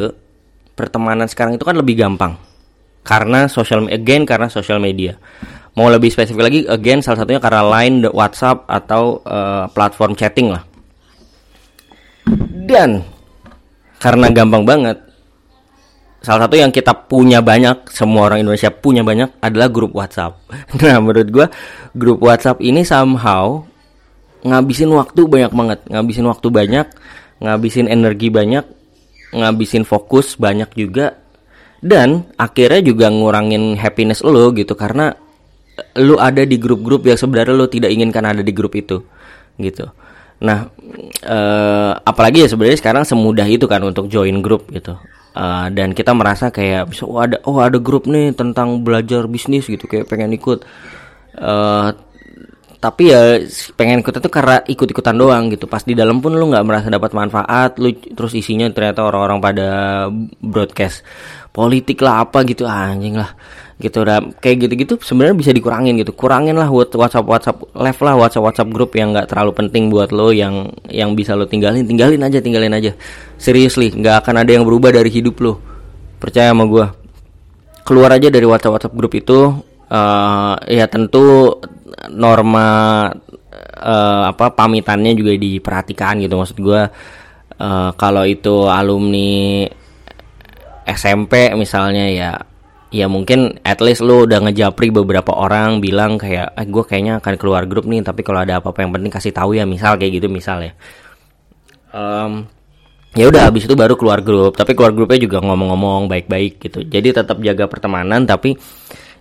pertemanan 0.76 1.26
sekarang 1.26 1.56
itu 1.56 1.64
kan 1.64 1.74
lebih 1.74 1.96
gampang 1.96 2.36
karena 3.06 3.46
social 3.46 3.86
again 3.86 4.26
karena 4.26 4.50
social 4.50 4.82
media. 4.82 5.14
Mau 5.78 5.86
lebih 5.86 6.10
spesifik 6.10 6.42
lagi 6.42 6.60
again 6.66 6.98
salah 7.04 7.22
satunya 7.22 7.38
karena 7.38 7.62
line 7.62 8.02
WhatsApp 8.10 8.66
atau 8.66 9.22
uh, 9.22 9.70
platform 9.70 10.18
chatting 10.18 10.50
lah. 10.50 10.66
Dan 12.66 13.06
karena 14.02 14.26
gampang 14.34 14.66
banget 14.66 14.98
salah 16.26 16.50
satu 16.50 16.58
yang 16.58 16.74
kita 16.74 16.90
punya 17.06 17.38
banyak 17.38 17.86
semua 17.94 18.26
orang 18.26 18.42
Indonesia 18.42 18.66
punya 18.74 19.06
banyak 19.06 19.38
adalah 19.38 19.70
grup 19.70 19.94
WhatsApp. 19.94 20.34
Nah 20.82 20.98
menurut 20.98 21.28
gue 21.30 21.46
grup 21.94 22.18
WhatsApp 22.18 22.58
ini 22.58 22.82
somehow 22.82 23.62
ngabisin 24.42 24.90
waktu 24.90 25.22
banyak 25.30 25.52
banget. 25.54 25.78
Ngabisin 25.86 26.26
waktu 26.26 26.48
banyak 26.50 26.86
ngabisin 27.36 27.86
energi 27.86 28.32
banyak 28.32 28.64
ngabisin 29.36 29.84
fokus 29.84 30.40
banyak 30.40 30.72
juga 30.72 31.20
dan 31.84 32.24
akhirnya 32.40 32.80
juga 32.80 33.12
ngurangin 33.12 33.76
happiness 33.76 34.24
lo 34.24 34.52
gitu 34.52 34.72
karena 34.72 35.12
lu 36.00 36.16
ada 36.16 36.42
di 36.44 36.56
grup-grup 36.56 37.04
yang 37.04 37.20
sebenarnya 37.20 37.52
lu 37.52 37.68
tidak 37.68 37.92
inginkan 37.92 38.24
ada 38.24 38.40
di 38.40 38.52
grup 38.52 38.72
itu 38.76 39.04
gitu. 39.60 39.84
Nah 40.40 40.68
uh, 41.24 41.92
apalagi 42.00 42.44
ya 42.44 42.48
sebenarnya 42.48 42.80
sekarang 42.80 43.04
semudah 43.04 43.44
itu 43.48 43.64
kan 43.68 43.80
untuk 43.84 44.08
join 44.08 44.40
grup 44.40 44.68
gitu. 44.72 44.96
Uh, 45.36 45.68
dan 45.68 45.92
kita 45.92 46.16
merasa 46.16 46.48
kayak 46.48 46.88
bisa 46.88 47.04
oh 47.04 47.20
ada 47.20 47.36
oh 47.44 47.60
ada 47.60 47.76
grup 47.76 48.08
nih 48.08 48.32
tentang 48.32 48.80
belajar 48.80 49.28
bisnis 49.28 49.68
gitu 49.68 49.84
kayak 49.84 50.08
pengen 50.08 50.32
ikut. 50.32 50.64
Uh, 51.36 51.92
tapi 52.76 53.08
ya 53.10 53.40
pengen 53.74 54.04
ikut 54.04 54.14
itu 54.20 54.30
karena 54.32 54.60
ikut-ikutan 54.64 55.16
doang 55.16 55.48
gitu. 55.52 55.68
Pas 55.68 55.84
di 55.84 55.92
dalam 55.96 56.20
pun 56.24 56.32
lu 56.32 56.52
nggak 56.52 56.64
merasa 56.64 56.88
dapat 56.88 57.12
manfaat 57.12 57.76
lu 57.80 57.92
terus 57.92 58.32
isinya 58.36 58.68
ternyata 58.72 59.04
orang-orang 59.04 59.38
pada 59.40 59.68
broadcast 60.40 61.04
politik 61.56 62.04
lah 62.04 62.28
apa 62.28 62.44
gitu 62.44 62.68
anjing 62.68 63.16
lah. 63.16 63.32
Gitu 63.80 64.04
udah 64.04 64.20
kayak 64.40 64.68
gitu-gitu 64.68 65.00
sebenarnya 65.00 65.36
bisa 65.40 65.50
dikurangin 65.56 65.96
gitu. 65.96 66.12
Kurangin 66.12 66.60
lah 66.60 66.68
WhatsApp 66.68 67.24
WhatsApp 67.24 67.56
live 67.72 68.00
lah 68.04 68.14
WhatsApp 68.20 68.44
WhatsApp 68.44 68.68
grup 68.68 68.92
yang 68.92 69.16
nggak 69.16 69.32
terlalu 69.32 69.56
penting 69.56 69.88
buat 69.88 70.12
lo 70.12 70.36
yang 70.36 70.68
yang 70.92 71.16
bisa 71.16 71.32
lo 71.32 71.48
tinggalin. 71.48 71.88
Tinggalin 71.88 72.20
aja 72.20 72.44
tinggalin 72.44 72.76
aja. 72.76 72.92
Seriously 73.40 73.96
nggak 73.96 74.20
akan 74.20 74.44
ada 74.44 74.52
yang 74.52 74.68
berubah 74.68 74.92
dari 74.92 75.08
hidup 75.08 75.40
lo. 75.40 75.56
Percaya 76.20 76.52
sama 76.52 76.68
gue 76.68 76.86
keluar 77.86 78.10
aja 78.12 78.28
dari 78.28 78.42
WhatsApp 78.42 78.74
WhatsApp 78.76 78.96
grup 78.98 79.14
itu 79.14 79.38
uh, 79.90 80.54
ya 80.66 80.90
tentu 80.90 81.54
norma 82.10 82.68
uh, 83.78 84.22
apa 84.26 84.50
pamitannya 84.50 85.14
juga 85.14 85.38
diperhatikan 85.38 86.18
gitu 86.18 86.34
maksud 86.34 86.58
gue 86.58 86.82
uh, 87.62 87.90
kalau 87.94 88.26
itu 88.26 88.66
alumni 88.66 89.70
SMP 90.86 91.50
misalnya 91.58 92.06
ya 92.08 92.32
ya 92.94 93.10
mungkin 93.10 93.58
at 93.66 93.82
least 93.82 94.00
lu 94.00 94.24
udah 94.24 94.38
ngejapri 94.46 94.94
beberapa 94.94 95.34
orang 95.34 95.82
bilang 95.82 96.16
kayak 96.16 96.54
eh 96.54 96.66
gue 96.66 96.84
kayaknya 96.86 97.18
akan 97.18 97.34
keluar 97.34 97.66
grup 97.66 97.84
nih 97.84 98.00
tapi 98.06 98.22
kalau 98.22 98.46
ada 98.46 98.62
apa-apa 98.62 98.86
yang 98.86 98.94
penting 98.94 99.10
kasih 99.10 99.34
tahu 99.34 99.58
ya 99.58 99.66
misal 99.66 99.98
kayak 99.98 100.22
gitu 100.22 100.30
misal 100.30 100.62
ya. 100.62 100.72
Um, 101.90 102.46
ya 103.16 103.26
udah 103.26 103.50
habis 103.50 103.66
itu 103.66 103.74
baru 103.74 103.98
keluar 103.98 104.22
grup 104.22 104.54
tapi 104.54 104.76
keluar 104.78 104.94
grupnya 104.94 105.18
juga 105.18 105.42
ngomong-ngomong 105.42 106.06
baik-baik 106.06 106.62
gitu. 106.62 106.86
Jadi 106.86 107.10
tetap 107.10 107.42
jaga 107.42 107.66
pertemanan 107.66 108.22
tapi 108.22 108.54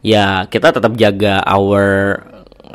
ya 0.06 0.46
kita 0.46 0.70
tetap 0.70 0.94
jaga 0.94 1.42
our 1.50 2.22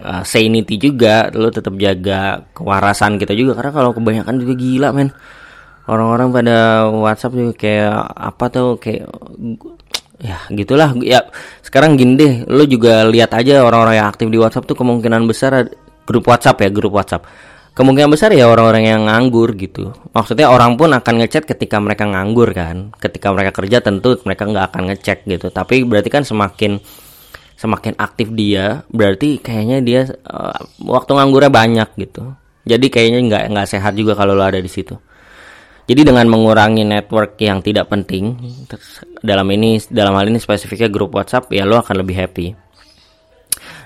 uh, 0.03 0.25
sanity 0.27 0.75
juga 0.81 1.31
lu 1.31 1.49
tetap 1.55 1.79
jaga 1.79 2.43
kewarasan 2.51 3.21
kita 3.21 3.37
juga 3.39 3.55
karena 3.63 3.73
kalau 3.73 3.91
kebanyakan 3.95 4.35
juga 4.43 4.55
gila 4.59 4.89
men 4.91 5.09
orang-orang 5.91 6.29
pada 6.31 6.87
WhatsApp 6.87 7.35
juga 7.35 7.53
kayak 7.59 7.99
apa 8.15 8.45
tuh 8.47 8.69
kayak 8.79 9.11
ya 10.23 10.39
gitulah. 10.55 10.95
Ya 11.03 11.27
sekarang 11.67 11.99
gini 11.99 12.15
deh 12.15 12.33
lo 12.47 12.63
juga 12.65 13.03
lihat 13.11 13.35
aja 13.35 13.67
orang-orang 13.67 13.99
yang 13.99 14.09
aktif 14.09 14.31
di 14.31 14.39
WhatsApp 14.39 14.71
tuh 14.71 14.79
kemungkinan 14.79 15.27
besar 15.27 15.67
grup 16.07 16.25
WhatsApp 16.31 16.63
ya 16.63 16.71
grup 16.71 16.95
WhatsApp. 16.95 17.27
Kemungkinan 17.75 18.11
besar 18.13 18.35
ya 18.35 18.51
orang-orang 18.51 18.85
yang 18.87 19.03
nganggur 19.07 19.55
gitu. 19.55 19.95
Maksudnya 20.15 20.51
orang 20.51 20.75
pun 20.75 20.91
akan 20.91 21.15
ngechat 21.23 21.47
ketika 21.47 21.79
mereka 21.79 22.07
nganggur 22.07 22.51
kan. 22.55 22.93
Ketika 22.99 23.31
mereka 23.35 23.51
kerja 23.57 23.79
tentu 23.83 24.19
mereka 24.27 24.47
nggak 24.47 24.65
akan 24.75 24.83
ngecek 24.95 25.19
gitu. 25.27 25.49
Tapi 25.51 25.87
berarti 25.87 26.11
kan 26.13 26.23
semakin 26.23 26.79
semakin 27.61 27.93
aktif 28.01 28.33
dia 28.33 28.89
berarti 28.89 29.37
kayaknya 29.37 29.79
dia 29.85 30.01
uh, 30.29 30.61
waktu 30.87 31.11
nganggurnya 31.19 31.51
banyak 31.51 31.89
gitu. 31.99 32.35
Jadi 32.69 32.87
kayaknya 32.93 33.21
nggak 33.27 33.43
nggak 33.57 33.69
sehat 33.71 33.97
juga 33.97 34.13
kalau 34.13 34.37
lo 34.37 34.45
ada 34.45 34.61
di 34.61 34.69
situ 34.69 35.10
jadi 35.91 36.07
dengan 36.07 36.23
mengurangi 36.31 36.87
network 36.87 37.35
yang 37.43 37.59
tidak 37.67 37.91
penting 37.91 38.39
dalam 39.27 39.51
ini 39.51 39.83
dalam 39.91 40.15
hal 40.15 40.31
ini 40.31 40.39
spesifiknya 40.39 40.87
grup 40.87 41.19
WhatsApp 41.19 41.51
ya 41.51 41.67
lo 41.67 41.83
akan 41.83 41.99
lebih 41.99 42.15
happy. 42.15 42.47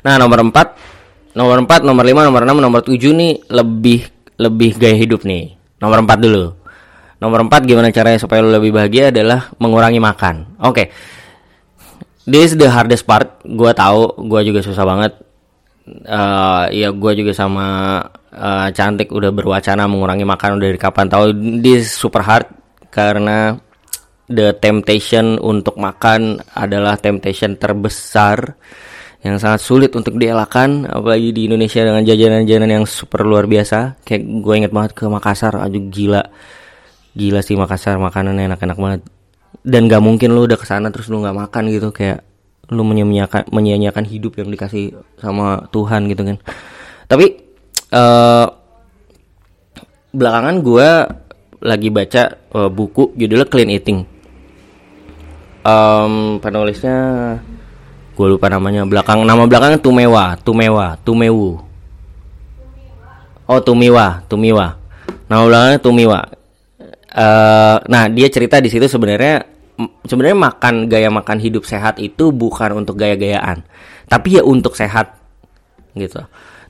Nah, 0.05 0.21
nomor 0.21 0.45
4, 0.45 1.33
nomor 1.33 1.65
4, 1.65 1.81
nomor 1.81 2.05
5, 2.05 2.29
nomor 2.29 2.43
6, 2.45 2.61
nomor 2.61 2.81
7 2.85 2.93
nih 2.93 3.33
lebih 3.49 4.05
lebih 4.37 4.77
gaya 4.77 4.93
hidup 5.01 5.25
nih. 5.25 5.57
Nomor 5.81 6.05
4 6.05 6.21
dulu. 6.21 6.53
Nomor 7.25 7.49
4 7.49 7.65
gimana 7.65 7.89
caranya 7.89 8.21
supaya 8.21 8.45
lo 8.45 8.53
lebih 8.53 8.77
bahagia 8.77 9.09
adalah 9.09 9.49
mengurangi 9.57 9.97
makan. 9.97 10.61
Oke. 10.61 10.77
Okay. 10.77 10.87
This 12.29 12.53
is 12.53 12.61
the 12.61 12.69
hardest 12.69 13.09
part. 13.09 13.41
Gua 13.49 13.73
tahu, 13.73 14.13
gua 14.29 14.45
juga 14.45 14.61
susah 14.61 14.85
banget. 14.85 15.13
Uh, 15.89 16.69
ya 16.69 16.93
gua 16.93 17.17
juga 17.17 17.33
sama 17.33 18.01
uh, 18.35 18.69
cantik 18.75 19.15
udah 19.15 19.31
berwacana 19.31 19.87
mengurangi 19.87 20.27
makan 20.27 20.59
dari 20.59 20.77
kapan? 20.77 21.07
Tahu 21.07 21.25
this 21.63 21.95
super 21.95 22.21
hard 22.21 22.51
karena 22.91 23.55
the 24.29 24.57
temptation 24.57 25.37
untuk 25.41 25.77
makan 25.77 26.41
adalah 26.57 26.97
temptation 26.97 27.61
terbesar 27.61 28.57
yang 29.25 29.41
sangat 29.41 29.65
sulit 29.65 29.91
untuk 29.97 30.21
dielakkan 30.21 30.85
apalagi 30.85 31.33
di 31.33 31.49
Indonesia 31.49 31.81
dengan 31.81 32.05
jajanan-jajanan 32.05 32.71
yang 32.83 32.85
super 32.85 33.25
luar 33.25 33.49
biasa. 33.49 34.05
Kayak 34.05 34.23
gue 34.45 34.55
inget 34.61 34.73
banget 34.73 34.93
ke 34.93 35.05
Makassar 35.09 35.57
aja 35.57 35.79
gila. 35.81 36.23
Gila 37.17 37.41
sih 37.41 37.57
Makassar 37.57 37.97
makanannya 37.97 38.53
enak-enak 38.53 38.77
banget. 38.77 39.01
Dan 39.65 39.89
gak 39.89 40.05
mungkin 40.05 40.37
lu 40.37 40.45
udah 40.45 40.61
ke 40.61 40.67
sana 40.69 40.93
terus 40.93 41.09
lu 41.09 41.25
nggak 41.25 41.37
makan 41.41 41.73
gitu 41.73 41.89
kayak 41.89 42.21
lu 42.69 42.85
menyia-nyiakan 42.85 43.49
menyia-nyiakan 43.49 44.05
hidup 44.09 44.37
yang 44.41 44.49
dikasih 44.53 44.93
sama 45.17 45.69
Tuhan 45.73 46.05
gitu 46.13 46.21
kan. 46.21 46.37
Tapi 47.09 47.44
uh, 47.95 48.47
belakangan 50.11 50.57
gue 50.61 50.89
lagi 51.65 51.89
baca 51.89 52.23
uh, 52.53 52.69
buku 52.69 53.15
judulnya 53.15 53.47
Clean 53.47 53.71
Eating. 53.71 54.01
Um, 55.65 56.43
penulisnya 56.43 56.99
gue 58.13 58.27
lupa 58.27 58.51
namanya. 58.53 58.85
Belakang 58.85 59.23
nama 59.25 59.47
belakangnya 59.47 59.81
Tumewa, 59.81 60.37
Tumewa, 60.43 60.99
Tumewu. 61.07 61.63
Oh 63.49 63.61
Tumiwa, 63.63 64.27
Tumiwa. 64.29 64.77
Nama 65.31 65.43
belakangnya 65.47 65.81
Tumiwa. 65.81 66.21
Uh, 67.15 67.79
nah 67.87 68.11
dia 68.11 68.27
cerita 68.27 68.59
di 68.59 68.67
situ 68.67 68.91
sebenarnya 68.91 69.47
sebenarnya 70.03 70.35
makan 70.35 70.91
gaya 70.91 71.09
makan 71.11 71.39
hidup 71.39 71.63
sehat 71.63 72.03
itu 72.03 72.35
bukan 72.35 72.83
untuk 72.83 72.99
gaya-gayaan, 72.99 73.63
tapi 74.11 74.39
ya 74.39 74.43
untuk 74.43 74.75
sehat 74.75 75.24
gitu. 75.97 76.23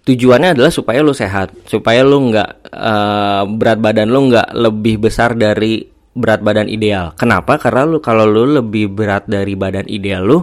Tujuannya 0.05 0.53
adalah 0.53 0.69
supaya 0.69 1.01
lu 1.01 1.17
sehat 1.17 1.57
supaya 1.65 2.05
lu 2.05 2.29
nggak 2.29 2.51
uh, 2.77 3.49
berat 3.49 3.81
badan 3.81 4.13
lu 4.13 4.29
nggak 4.29 4.53
lebih 4.53 5.01
besar 5.01 5.33
dari 5.33 5.81
berat 6.13 6.45
badan 6.45 6.69
ideal. 6.69 7.17
Kenapa? 7.17 7.57
Karena 7.57 7.89
lu 7.89 7.99
kalau 8.05 8.29
lu 8.29 8.61
lebih 8.61 8.93
berat 8.93 9.25
dari 9.25 9.57
badan 9.57 9.89
ideal 9.89 10.23
lu 10.23 10.39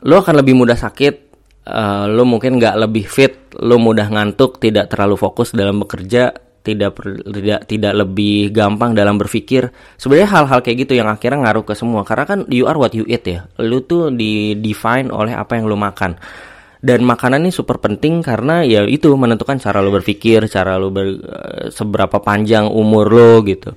lu 0.00 0.14
akan 0.16 0.40
lebih 0.40 0.56
mudah 0.56 0.78
sakit 0.78 1.14
uh, 1.68 2.08
lu 2.08 2.24
mungkin 2.24 2.56
nggak 2.56 2.78
lebih 2.78 3.04
fit 3.04 3.52
lu 3.60 3.76
mudah 3.76 4.08
ngantuk 4.08 4.56
tidak 4.62 4.88
terlalu 4.88 5.18
fokus 5.20 5.52
dalam 5.52 5.82
bekerja 5.82 6.32
tidak 6.60 6.94
tidak 7.24 7.60
tidak 7.64 7.92
lebih 7.96 8.52
gampang 8.52 8.92
dalam 8.92 9.16
berpikir. 9.16 9.72
Sebenarnya 9.96 10.28
hal-hal 10.28 10.60
kayak 10.60 10.86
gitu 10.86 10.92
yang 10.94 11.08
akhirnya 11.08 11.42
ngaruh 11.48 11.64
ke 11.64 11.72
semua 11.72 12.04
karena 12.04 12.24
kan 12.28 12.46
you 12.52 12.68
are 12.68 12.76
what 12.76 12.92
you 12.92 13.02
eat 13.08 13.24
ya. 13.24 13.48
Lu 13.58 13.80
tuh 13.82 14.12
di 14.12 14.54
define 14.60 15.08
oleh 15.08 15.32
apa 15.32 15.56
yang 15.56 15.66
lu 15.66 15.74
makan 15.74 16.20
dan 16.80 17.04
makanan 17.04 17.44
ini 17.44 17.52
super 17.52 17.76
penting 17.76 18.24
karena 18.24 18.64
ya 18.64 18.88
itu 18.88 19.12
menentukan 19.12 19.60
cara 19.60 19.84
lo 19.84 19.92
berpikir, 19.92 20.48
cara 20.48 20.80
lo 20.80 20.88
ber, 20.88 21.06
uh, 21.20 21.68
seberapa 21.68 22.20
panjang 22.24 22.68
umur 22.68 23.12
lo 23.12 23.44
gitu. 23.44 23.76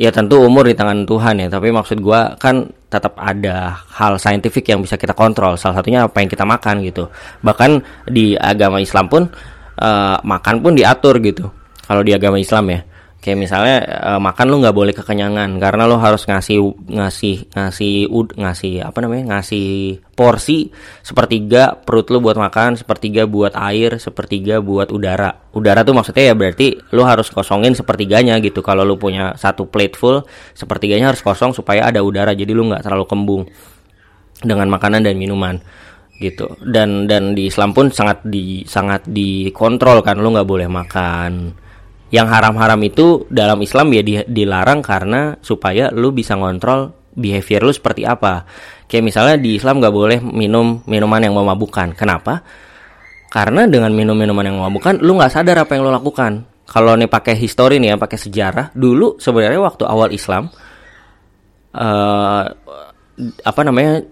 Ya 0.00 0.08
tentu 0.08 0.40
umur 0.40 0.64
di 0.64 0.72
tangan 0.72 1.04
Tuhan 1.04 1.44
ya, 1.44 1.48
tapi 1.52 1.68
maksud 1.68 2.00
gua 2.00 2.32
kan 2.40 2.72
tetap 2.88 3.20
ada 3.20 3.84
hal 3.92 4.16
saintifik 4.16 4.72
yang 4.72 4.80
bisa 4.80 4.96
kita 4.96 5.12
kontrol. 5.12 5.60
Salah 5.60 5.84
satunya 5.84 6.08
apa 6.08 6.24
yang 6.24 6.32
kita 6.32 6.48
makan 6.48 6.80
gitu. 6.80 7.12
Bahkan 7.44 7.70
di 8.08 8.32
agama 8.32 8.80
Islam 8.80 9.12
pun 9.12 9.28
uh, 9.76 10.16
makan 10.24 10.64
pun 10.64 10.72
diatur 10.72 11.20
gitu. 11.20 11.52
Kalau 11.84 12.00
di 12.00 12.16
agama 12.16 12.40
Islam 12.40 12.72
ya 12.72 12.80
kayak 13.20 13.36
misalnya 13.36 13.76
uh, 13.84 14.20
makan 14.20 14.48
lu 14.48 14.56
nggak 14.64 14.72
boleh 14.72 14.94
kekenyangan 14.96 15.60
karena 15.60 15.84
lu 15.84 16.00
harus 16.00 16.24
ngasih 16.24 16.56
ngasih 16.88 17.52
ngasih 17.52 18.08
ud 18.08 18.32
ngasih 18.32 18.80
apa 18.80 18.98
namanya 19.04 19.36
ngasih 19.36 20.00
porsi 20.16 20.72
sepertiga 21.04 21.76
perut 21.76 22.08
lu 22.08 22.24
buat 22.24 22.40
makan 22.40 22.80
sepertiga 22.80 23.28
buat 23.28 23.52
air 23.52 24.00
sepertiga 24.00 24.64
buat 24.64 24.88
udara. 24.88 25.36
Udara 25.52 25.84
tuh 25.84 25.92
maksudnya 25.92 26.32
ya 26.32 26.34
berarti 26.34 26.80
lu 26.96 27.04
harus 27.04 27.28
kosongin 27.28 27.76
sepertiganya 27.76 28.40
gitu. 28.40 28.64
Kalau 28.64 28.88
lu 28.88 28.96
punya 28.96 29.36
satu 29.36 29.68
plate 29.68 30.00
full 30.00 30.24
sepertiganya 30.56 31.12
harus 31.12 31.20
kosong 31.20 31.52
supaya 31.52 31.92
ada 31.92 32.00
udara 32.00 32.32
jadi 32.32 32.56
lu 32.56 32.72
nggak 32.72 32.88
terlalu 32.88 33.04
kembung 33.04 33.42
dengan 34.40 34.72
makanan 34.72 35.04
dan 35.04 35.20
minuman 35.20 35.60
gitu. 36.16 36.56
Dan 36.64 37.04
dan 37.04 37.36
di 37.36 37.52
Islam 37.52 37.76
pun 37.76 37.92
sangat 37.92 38.24
di 38.24 38.64
sangat 38.64 39.04
dikontrol 39.04 40.00
kan 40.00 40.16
lu 40.16 40.32
nggak 40.32 40.48
boleh 40.48 40.72
makan 40.72 41.59
yang 42.10 42.26
haram-haram 42.26 42.78
itu 42.82 43.26
dalam 43.30 43.62
Islam 43.62 43.94
ya 43.94 44.02
dilarang 44.26 44.82
karena 44.82 45.38
supaya 45.40 45.94
lu 45.94 46.10
bisa 46.10 46.34
ngontrol 46.34 46.90
behavior 47.14 47.62
lu 47.62 47.72
seperti 47.74 48.02
apa. 48.06 48.46
Kayak 48.90 49.04
misalnya 49.06 49.36
di 49.38 49.54
Islam 49.54 49.78
nggak 49.78 49.94
boleh 49.94 50.18
minum 50.18 50.82
minuman 50.90 51.22
yang 51.22 51.34
memabukkan. 51.38 51.94
Kenapa? 51.94 52.42
Karena 53.30 53.70
dengan 53.70 53.94
minum 53.94 54.18
minuman 54.18 54.42
yang 54.42 54.58
memabukkan, 54.58 54.98
lu 55.06 55.14
nggak 55.14 55.30
sadar 55.30 55.62
apa 55.62 55.78
yang 55.78 55.86
lu 55.86 55.94
lakukan. 55.94 56.42
Kalau 56.66 56.98
nih 56.98 57.06
pakai 57.06 57.38
histori 57.38 57.78
nih 57.78 57.94
ya, 57.94 57.96
pakai 57.98 58.18
sejarah, 58.18 58.74
dulu 58.74 59.18
sebenarnya 59.22 59.62
waktu 59.62 59.86
awal 59.86 60.10
Islam 60.10 60.50
uh, 61.74 62.44
apa 63.46 63.60
namanya 63.62 64.02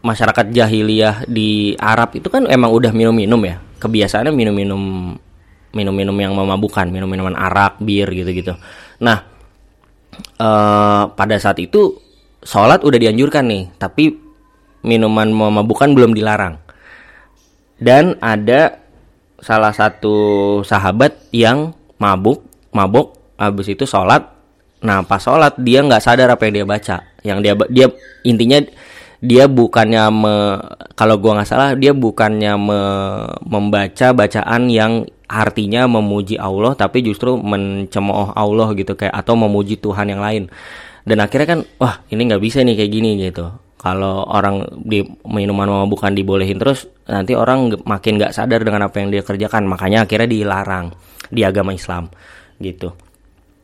masyarakat 0.00 0.50
jahiliyah 0.50 1.28
di 1.28 1.76
Arab 1.76 2.16
itu 2.16 2.26
kan 2.32 2.48
emang 2.48 2.72
udah 2.72 2.90
minum-minum 2.90 3.38
ya 3.44 3.60
kebiasaannya 3.78 4.32
minum-minum 4.32 5.12
minum-minum 5.70 6.16
yang 6.18 6.34
memabukkan 6.34 6.90
minum-minuman 6.90 7.34
arak 7.34 7.78
bir 7.82 8.10
gitu-gitu. 8.10 8.54
Nah 9.02 9.22
uh, 10.42 11.10
pada 11.14 11.36
saat 11.38 11.58
itu 11.62 11.96
sholat 12.42 12.82
udah 12.82 12.98
dianjurkan 12.98 13.46
nih 13.46 13.64
tapi 13.78 14.16
minuman 14.82 15.30
memabukkan 15.30 15.92
belum 15.92 16.16
dilarang. 16.16 16.58
Dan 17.80 18.20
ada 18.20 18.76
salah 19.40 19.72
satu 19.72 20.60
sahabat 20.60 21.16
yang 21.32 21.72
mabuk 21.96 22.44
mabuk 22.76 23.16
habis 23.40 23.72
itu 23.72 23.88
sholat. 23.88 24.26
Nah 24.84 25.04
pas 25.04 25.20
sholat 25.20 25.56
dia 25.60 25.80
nggak 25.80 26.02
sadar 26.02 26.28
apa 26.32 26.44
yang 26.48 26.54
dia 26.60 26.66
baca. 26.66 26.96
Yang 27.24 27.38
dia 27.44 27.54
dia 27.68 27.86
intinya 28.24 28.58
dia 29.20 29.44
bukannya 29.44 30.02
me, 30.08 30.34
kalau 30.96 31.20
gua 31.20 31.40
nggak 31.40 31.48
salah 31.48 31.76
dia 31.76 31.92
bukannya 31.92 32.56
me, 32.56 32.80
membaca 33.44 34.16
bacaan 34.16 34.72
yang 34.72 35.04
artinya 35.30 35.86
memuji 35.86 36.34
Allah 36.34 36.74
tapi 36.74 37.06
justru 37.06 37.38
mencemooh 37.38 38.34
Allah 38.34 38.74
gitu 38.74 38.98
kayak 38.98 39.14
atau 39.14 39.38
memuji 39.38 39.78
Tuhan 39.78 40.10
yang 40.10 40.18
lain. 40.18 40.50
Dan 41.06 41.22
akhirnya 41.22 41.46
kan 41.46 41.60
wah 41.78 42.02
ini 42.10 42.26
nggak 42.26 42.42
bisa 42.42 42.66
nih 42.66 42.74
kayak 42.74 42.90
gini 42.90 43.10
gitu. 43.22 43.46
Kalau 43.80 44.28
orang 44.28 44.66
di 44.84 45.00
minuman 45.24 45.88
bukan 45.88 46.12
dibolehin 46.12 46.60
terus 46.60 46.84
nanti 47.08 47.32
orang 47.32 47.72
makin 47.86 48.20
nggak 48.20 48.34
sadar 48.34 48.60
dengan 48.60 48.90
apa 48.90 48.98
yang 48.98 49.14
dia 49.14 49.22
kerjakan. 49.22 49.70
Makanya 49.70 50.04
akhirnya 50.04 50.28
dilarang 50.28 50.92
di 51.30 51.46
agama 51.46 51.72
Islam 51.72 52.10
gitu. 52.58 52.92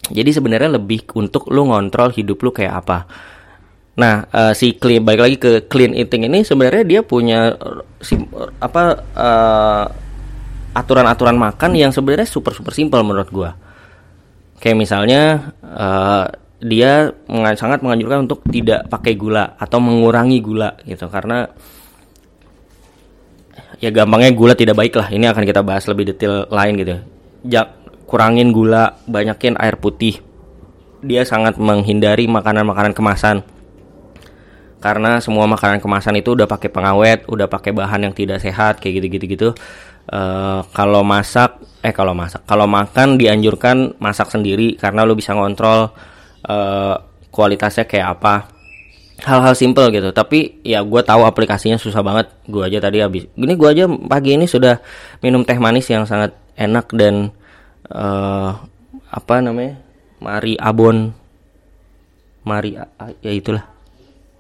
Jadi 0.07 0.31
sebenarnya 0.31 0.79
lebih 0.79 1.03
untuk 1.19 1.51
lu 1.51 1.67
ngontrol 1.67 2.15
hidup 2.15 2.39
lu 2.47 2.55
kayak 2.55 2.87
apa. 2.87 2.99
Nah, 3.97 4.29
uh, 4.29 4.53
si 4.53 4.77
clean 4.77 5.03
balik 5.03 5.21
lagi 5.25 5.37
ke 5.41 5.51
clean 5.67 5.97
eating 5.97 6.29
ini 6.29 6.45
sebenarnya 6.45 6.85
dia 6.85 7.01
punya 7.01 7.57
si, 7.97 8.13
apa 8.61 9.01
eh, 9.17 9.85
aturan-aturan 10.77 11.41
makan 11.41 11.73
yang 11.73 11.89
sebenarnya 11.89 12.29
super 12.29 12.53
super 12.53 12.77
simpel 12.77 13.01
menurut 13.01 13.33
gua. 13.33 13.57
Kayak 14.61 14.77
misalnya 14.77 15.53
uh, 15.65 16.29
dia 16.61 17.13
sangat 17.57 17.81
menganjurkan 17.81 18.29
untuk 18.29 18.45
tidak 18.49 18.89
pakai 18.93 19.17
gula 19.17 19.57
atau 19.57 19.81
mengurangi 19.81 20.41
gula 20.41 20.77
gitu 20.85 21.09
karena 21.09 21.49
ya 23.77 23.93
gampangnya 23.93 24.33
gula 24.37 24.53
tidak 24.53 24.77
baik 24.77 24.97
lah. 24.97 25.09
Ini 25.09 25.33
akan 25.33 25.45
kita 25.45 25.61
bahas 25.65 25.85
lebih 25.89 26.13
detail 26.13 26.49
lain 26.53 26.75
gitu. 26.81 26.97
Kurangin 28.07 28.55
gula, 28.55 29.03
banyakin 29.11 29.59
air 29.59 29.77
putih. 29.81 30.23
Dia 31.03 31.27
sangat 31.27 31.59
menghindari 31.59 32.31
makanan-makanan 32.31 32.95
kemasan 32.95 33.43
karena 34.77 35.19
semua 35.19 35.51
makanan 35.51 35.83
kemasan 35.83 36.21
itu 36.21 36.39
udah 36.39 36.47
pakai 36.47 36.71
pengawet, 36.71 37.27
udah 37.27 37.51
pakai 37.51 37.75
bahan 37.75 38.07
yang 38.07 38.15
tidak 38.15 38.39
sehat 38.39 38.79
kayak 38.79 39.03
gitu-gitu 39.03 39.25
gitu. 39.27 39.49
Uh, 40.07 40.63
kalau 40.71 41.03
masak, 41.03 41.59
eh 41.83 41.91
kalau 41.91 42.15
masak, 42.15 42.47
kalau 42.47 42.71
makan 42.71 43.19
dianjurkan 43.19 43.99
masak 43.99 44.31
sendiri 44.31 44.79
karena 44.79 45.03
lo 45.03 45.19
bisa 45.19 45.35
ngontrol 45.35 45.91
uh, 46.47 46.95
kualitasnya 47.35 47.91
kayak 47.91 48.21
apa. 48.21 48.35
Hal-hal 49.17 49.57
simple 49.57 49.89
gitu. 49.91 50.13
Tapi 50.13 50.61
ya 50.63 50.85
gue 50.85 51.03
tahu 51.03 51.25
aplikasinya 51.25 51.81
susah 51.81 52.05
banget. 52.05 52.31
Gue 52.47 52.69
aja 52.69 52.79
tadi 52.79 53.01
habis. 53.01 53.27
Gini 53.33 53.57
gue 53.57 53.69
aja 53.69 53.89
pagi 53.89 54.37
ini 54.37 54.45
sudah 54.45 54.79
minum 55.25 55.43
teh 55.43 55.57
manis 55.57 55.89
yang 55.89 56.05
sangat 56.05 56.37
enak 56.55 56.93
dan 56.93 57.33
uh, 57.91 58.53
apa 59.11 59.35
namanya? 59.41 59.81
Mari 60.21 60.55
Abon. 60.61 61.17
Mari 62.47 62.79
ya 63.27 63.33
itulah 63.35 63.67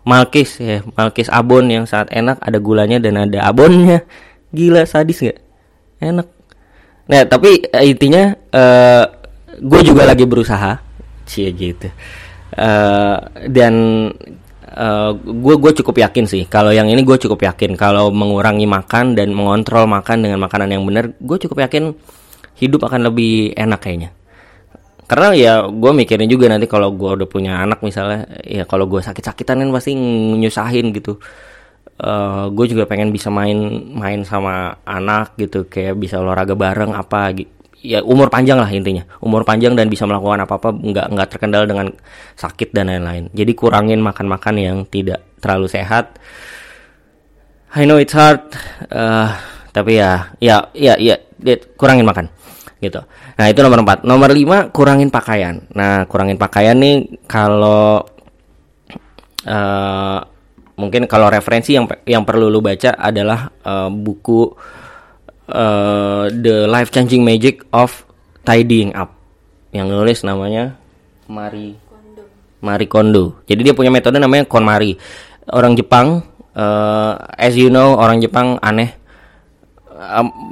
Malkis 0.07 0.63
ya 0.63 0.87
Malkis 0.95 1.27
abon 1.27 1.67
yang 1.67 1.83
sangat 1.83 2.15
enak 2.15 2.39
ada 2.39 2.59
gulanya 2.63 3.03
dan 3.03 3.19
ada 3.19 3.43
abonnya 3.43 4.07
gila 4.55 4.87
sadis 4.87 5.19
nggak 5.19 5.39
enak. 6.01 6.27
Nah 7.07 7.23
tapi 7.27 7.63
uh, 7.71 7.85
intinya 7.85 8.35
uh, 8.35 8.59
eh, 8.59 9.05
gue 9.63 9.81
juga 9.87 10.03
lagi 10.05 10.25
berusaha. 10.27 10.79
Cie 11.27 11.51
gitu. 11.51 11.91
Uh, 12.57 13.19
dan 13.51 13.75
gue 15.23 15.55
uh, 15.55 15.59
gue 15.61 15.73
cukup 15.83 16.03
yakin 16.03 16.25
sih. 16.29 16.45
Kalau 16.47 16.71
yang 16.71 16.87
ini 16.91 17.03
gue 17.03 17.17
cukup 17.19 17.47
yakin. 17.47 17.75
Kalau 17.75 18.11
mengurangi 18.11 18.67
makan 18.69 19.17
dan 19.19 19.33
mengontrol 19.33 19.89
makan 19.89 20.27
dengan 20.27 20.39
makanan 20.43 20.77
yang 20.77 20.83
benar 20.85 21.15
gue 21.17 21.37
cukup 21.47 21.67
yakin 21.67 21.95
hidup 22.57 22.85
akan 22.87 23.11
lebih 23.13 23.53
enak 23.57 23.81
kayaknya. 23.81 24.11
Karena 25.07 25.29
ya 25.39 25.53
gue 25.71 25.93
mikirin 25.95 26.27
juga 26.27 26.51
nanti 26.51 26.67
kalau 26.67 26.91
gue 26.91 27.07
udah 27.07 27.29
punya 27.31 27.63
anak 27.63 27.79
misalnya 27.79 28.27
ya 28.43 28.67
kalau 28.67 28.91
gue 28.91 28.99
sakit-sakitan 28.99 29.63
kan 29.63 29.71
pasti 29.71 29.95
nyusahin 29.95 30.91
gitu 30.91 31.23
uh, 32.01 32.07
eh, 32.07 32.45
gue 32.53 32.67
juga 32.73 32.85
pengen 32.89 33.13
bisa 33.15 33.29
main 33.33 33.57
main 33.93 34.21
sama 34.27 34.81
anak 34.85 35.37
gitu 35.41 35.69
kayak 35.69 35.97
bisa 35.97 36.21
olahraga 36.21 36.57
bareng 36.57 36.93
apa 36.93 37.33
gitu 37.37 37.53
ya 37.87 38.03
umur 38.03 38.27
panjang 38.33 38.59
lah 38.59 38.67
intinya 38.73 39.07
umur 39.23 39.47
panjang 39.47 39.79
dan 39.79 39.87
bisa 39.87 40.09
melakukan 40.09 40.43
apa 40.43 40.59
apa 40.59 40.69
nggak 40.75 41.07
nggak 41.13 41.29
terkendala 41.31 41.65
dengan 41.71 41.87
sakit 42.35 42.75
dan 42.75 42.91
lain-lain 42.91 43.31
jadi 43.31 43.53
kurangin 43.55 44.03
makan-makan 44.03 44.55
yang 44.59 44.77
tidak 44.91 45.23
terlalu 45.39 45.71
sehat 45.71 46.19
I 47.77 47.85
know 47.87 48.01
it's 48.01 48.17
hard 48.17 48.43
uh, 48.91 49.31
tapi 49.71 50.01
ya 50.01 50.33
ya 50.41 50.67
ya 50.73 50.97
ya 50.97 51.17
kurangin 51.77 52.09
makan 52.09 52.33
gitu. 52.81 53.01
Nah 53.37 53.47
itu 53.49 53.61
nomor 53.65 53.81
4 53.85 54.05
Nomor 54.05 54.31
5 54.33 54.73
kurangin 54.73 55.09
pakaian. 55.09 55.65
Nah 55.73 56.05
kurangin 56.09 56.37
pakaian 56.37 56.77
nih 56.77 57.25
kalau 57.29 58.05
uh, 59.49 60.16
mungkin 60.77 61.09
kalau 61.09 61.33
referensi 61.33 61.75
yang 61.77 61.89
yang 62.05 62.23
perlu 62.23 62.53
lu 62.53 62.61
baca 62.61 62.97
adalah 62.97 63.49
uh, 63.65 63.89
buku 63.89 64.41
uh, 65.51 66.25
The 66.31 66.69
Life 66.69 66.93
Changing 66.93 67.25
Magic 67.25 67.65
of 67.73 68.05
Tidying 68.45 68.93
Up 68.93 69.17
yang 69.73 69.89
nulis 69.89 70.23
namanya 70.23 70.77
Mari 71.27 71.75
Kondo. 71.89 72.23
Mari 72.63 72.87
Kondo. 72.87 73.25
Jadi 73.49 73.61
dia 73.67 73.75
punya 73.75 73.91
metode 73.91 74.23
namanya 74.23 74.47
KonMari. 74.47 74.95
Orang 75.51 75.75
Jepang, 75.75 76.23
uh, 76.55 77.13
as 77.35 77.55
you 77.59 77.71
know, 77.71 77.99
orang 77.99 78.23
Jepang 78.23 78.59
aneh 78.63 79.07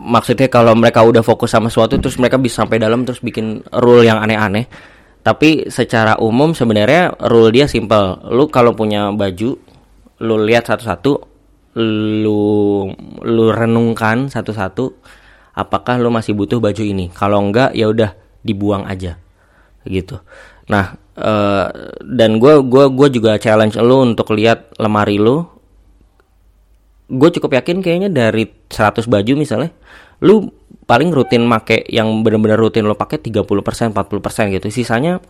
maksudnya 0.09 0.49
kalau 0.49 0.73
mereka 0.73 1.05
udah 1.05 1.21
fokus 1.21 1.53
sama 1.53 1.69
sesuatu 1.69 2.01
terus 2.01 2.17
mereka 2.17 2.41
bisa 2.41 2.65
sampai 2.65 2.81
dalam 2.81 3.05
terus 3.05 3.21
bikin 3.21 3.61
rule 3.77 4.05
yang 4.05 4.17
aneh-aneh 4.17 4.65
tapi 5.25 5.69
secara 5.69 6.17
umum 6.21 6.53
sebenarnya 6.53 7.13
rule 7.29 7.53
dia 7.53 7.69
simple 7.69 8.25
lu 8.33 8.49
kalau 8.49 8.73
punya 8.73 9.13
baju 9.13 9.57
lu 10.25 10.41
lihat 10.41 10.65
satu-satu 10.73 11.13
lu 12.25 12.87
lu 13.21 13.45
renungkan 13.51 14.33
satu-satu 14.33 14.95
apakah 15.55 16.01
lu 16.01 16.11
masih 16.11 16.35
butuh 16.35 16.59
baju 16.59 16.83
ini? 16.83 17.11
Kalau 17.15 17.39
enggak 17.43 17.77
ya 17.77 17.91
udah 17.91 18.17
dibuang 18.43 18.89
aja. 18.89 19.19
Gitu. 19.85 20.19
Nah 20.71 20.97
uh, 21.19 21.69
dan 22.03 22.41
gue 22.41 22.55
gua 22.65 22.89
gua 22.89 23.09
juga 23.13 23.37
challenge 23.37 23.77
lu 23.79 24.03
untuk 24.03 24.35
lihat 24.35 24.75
lemari 24.81 25.21
lu. 25.21 25.45
Gue 27.05 27.29
cukup 27.29 27.61
yakin 27.61 27.85
kayaknya 27.85 28.09
dari 28.09 28.49
100 28.49 29.05
baju 29.05 29.33
misalnya 29.37 29.71
lu 30.25 30.49
paling 30.89 31.13
rutin 31.13 31.45
make 31.45 31.85
yang 31.93 32.25
bener-bener 32.25 32.57
rutin 32.57 32.89
lo 32.89 32.97
pakai 32.97 33.21
30% 33.21 33.93
40% 33.93 34.57
gitu. 34.57 34.67
Sisanya 34.73 35.21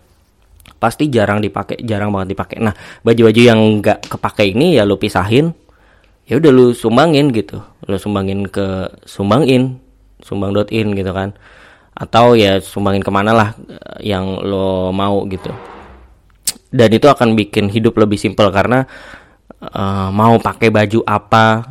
pasti 0.78 1.08
jarang 1.08 1.40
dipakai 1.40 1.80
jarang 1.82 2.12
banget 2.12 2.36
dipakai. 2.36 2.56
Nah 2.60 2.74
baju-baju 3.00 3.40
yang 3.40 3.60
nggak 3.80 4.10
kepake 4.10 4.52
ini 4.52 4.76
ya 4.78 4.86
lu 4.86 5.00
pisahin. 5.00 5.52
Ya 6.24 6.40
udah 6.40 6.50
lu 6.52 6.72
sumbangin 6.72 7.28
gitu. 7.32 7.60
Lu 7.84 7.96
sumbangin 8.00 8.48
ke 8.48 8.88
sumbangin 9.04 9.80
sumbang.in 10.24 10.96
gitu 10.96 11.12
kan. 11.12 11.36
Atau 11.94 12.34
ya 12.34 12.58
sumbangin 12.58 13.04
ke 13.04 13.12
mana 13.12 13.32
lah 13.36 13.48
eh, 13.68 14.10
yang 14.14 14.40
lo 14.40 14.90
mau 14.90 15.24
gitu. 15.28 15.52
Dan 16.74 16.90
itu 16.90 17.06
akan 17.06 17.38
bikin 17.38 17.70
hidup 17.70 17.94
lebih 17.94 18.18
simpel 18.18 18.50
karena 18.50 18.82
uh, 19.62 20.10
mau 20.10 20.34
pakai 20.42 20.74
baju 20.74 21.06
apa 21.06 21.70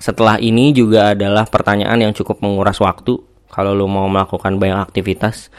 setelah 0.00 0.40
ini 0.40 0.72
juga 0.72 1.12
adalah 1.12 1.44
pertanyaan 1.44 2.00
yang 2.00 2.12
cukup 2.16 2.40
menguras 2.40 2.80
waktu. 2.80 3.16
Kalau 3.52 3.72
lo 3.72 3.84
mau 3.88 4.08
melakukan 4.08 4.56
banyak 4.56 4.80
aktivitas. 4.80 5.52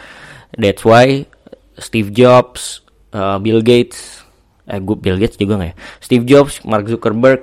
That's 0.58 0.82
why 0.82 1.30
Steve 1.78 2.10
Jobs, 2.12 2.82
uh, 3.14 3.38
Bill 3.38 3.62
Gates, 3.62 4.26
eh 4.68 4.82
gue 4.82 4.96
Bill 4.98 5.18
Gates 5.22 5.38
juga 5.38 5.62
nggak 5.62 5.70
ya? 5.72 5.76
Steve 6.02 6.26
Jobs, 6.26 6.62
Mark 6.66 6.90
Zuckerberg, 6.90 7.42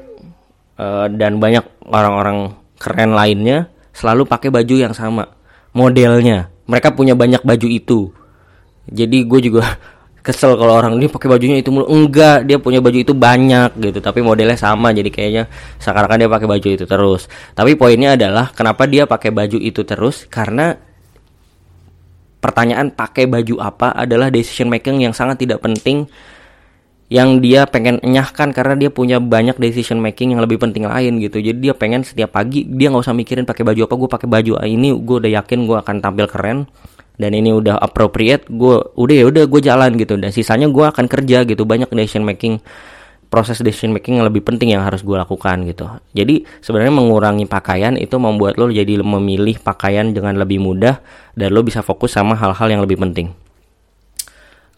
uh, 0.79 1.07
dan 1.11 1.39
banyak 1.39 1.65
orang-orang 1.87 2.59
keren 2.77 3.15
lainnya 3.15 3.71
selalu 3.95 4.27
pakai 4.27 4.51
baju 4.51 4.75
yang 4.75 4.93
sama 4.93 5.31
modelnya. 5.73 6.51
Mereka 6.67 6.93
punya 6.93 7.15
banyak 7.15 7.47
baju 7.47 7.69
itu. 7.71 8.01
Jadi 8.91 9.25
gue 9.25 9.41
juga 9.41 9.63
kesel 10.27 10.57
kalau 10.57 10.81
orang 10.81 10.97
ini 10.97 11.07
pakai 11.13 11.29
bajunya 11.29 11.61
itu 11.61 11.69
mulu 11.69 11.85
enggak 11.85 12.49
dia 12.49 12.57
punya 12.57 12.81
baju 12.81 12.97
itu 12.97 13.13
banyak 13.13 13.77
gitu 13.77 14.01
tapi 14.01 14.25
modelnya 14.25 14.57
sama 14.57 14.89
jadi 14.97 15.13
kayaknya 15.13 15.45
sekarang 15.77 16.17
dia 16.17 16.33
pakai 16.33 16.49
baju 16.49 16.69
itu 16.81 16.85
terus 16.89 17.29
tapi 17.53 17.77
poinnya 17.77 18.17
adalah 18.17 18.49
kenapa 18.57 18.89
dia 18.89 19.05
pakai 19.05 19.37
baju 19.37 19.61
itu 19.61 19.85
terus 19.85 20.25
karena 20.33 20.81
pertanyaan 22.45 22.93
pakai 22.93 23.25
baju 23.25 23.65
apa? 23.65 23.97
adalah 23.97 24.29
decision 24.29 24.69
making 24.69 25.01
yang 25.01 25.17
sangat 25.17 25.41
tidak 25.41 25.65
penting 25.65 26.05
yang 27.13 27.41
dia 27.41 27.69
pengen 27.69 28.01
enyahkan 28.01 28.53
karena 28.53 28.75
dia 28.77 28.91
punya 28.93 29.21
banyak 29.21 29.57
decision 29.61 30.01
making 30.01 30.37
yang 30.37 30.41
lebih 30.41 30.57
penting 30.57 30.89
lain 30.89 31.21
gitu. 31.21 31.41
Jadi 31.41 31.71
dia 31.71 31.75
pengen 31.77 32.01
setiap 32.01 32.33
pagi 32.33 32.65
dia 32.65 32.89
nggak 32.89 33.05
usah 33.05 33.17
mikirin 33.17 33.45
pakai 33.45 33.65
baju 33.65 33.81
apa 33.85 33.95
gue 33.95 34.09
pakai 34.09 34.29
baju 34.29 34.53
ini 34.65 34.93
gue 34.93 35.17
udah 35.21 35.31
yakin 35.41 35.69
gue 35.69 35.77
akan 35.79 35.97
tampil 36.01 36.27
keren 36.27 36.65
dan 37.15 37.31
ini 37.31 37.55
udah 37.55 37.79
appropriate 37.79 38.51
gue 38.51 38.77
udah 38.99 39.15
ya 39.15 39.25
udah 39.29 39.45
gue 39.47 39.61
jalan 39.61 39.91
gitu. 40.01 40.17
Dan 40.17 40.33
sisanya 40.33 40.67
gue 40.73 40.85
akan 40.85 41.05
kerja 41.05 41.45
gitu 41.45 41.63
banyak 41.69 41.93
decision 41.93 42.25
making 42.25 42.59
proses 43.35 43.59
decision 43.59 43.91
making 43.91 44.23
yang 44.23 44.31
lebih 44.31 44.47
penting 44.47 44.71
yang 44.71 44.87
harus 44.87 45.03
gue 45.03 45.19
lakukan 45.19 45.67
gitu 45.67 45.91
jadi 46.15 46.47
sebenarnya 46.63 46.95
mengurangi 46.95 47.51
pakaian 47.51 47.99
itu 47.99 48.15
membuat 48.23 48.55
lo 48.63 48.71
jadi 48.71 49.03
memilih 49.03 49.59
pakaian 49.59 50.15
dengan 50.15 50.39
lebih 50.39 50.63
mudah 50.63 51.03
dan 51.35 51.51
lo 51.51 51.67
bisa 51.67 51.83
fokus 51.83 52.15
sama 52.15 52.39
hal-hal 52.39 52.71
yang 52.71 52.83
lebih 52.87 53.03
penting 53.03 53.35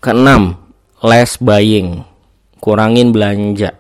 keenam 0.00 0.56
less 1.04 1.36
buying 1.36 2.08
kurangin 2.60 3.12
belanja. 3.12 3.76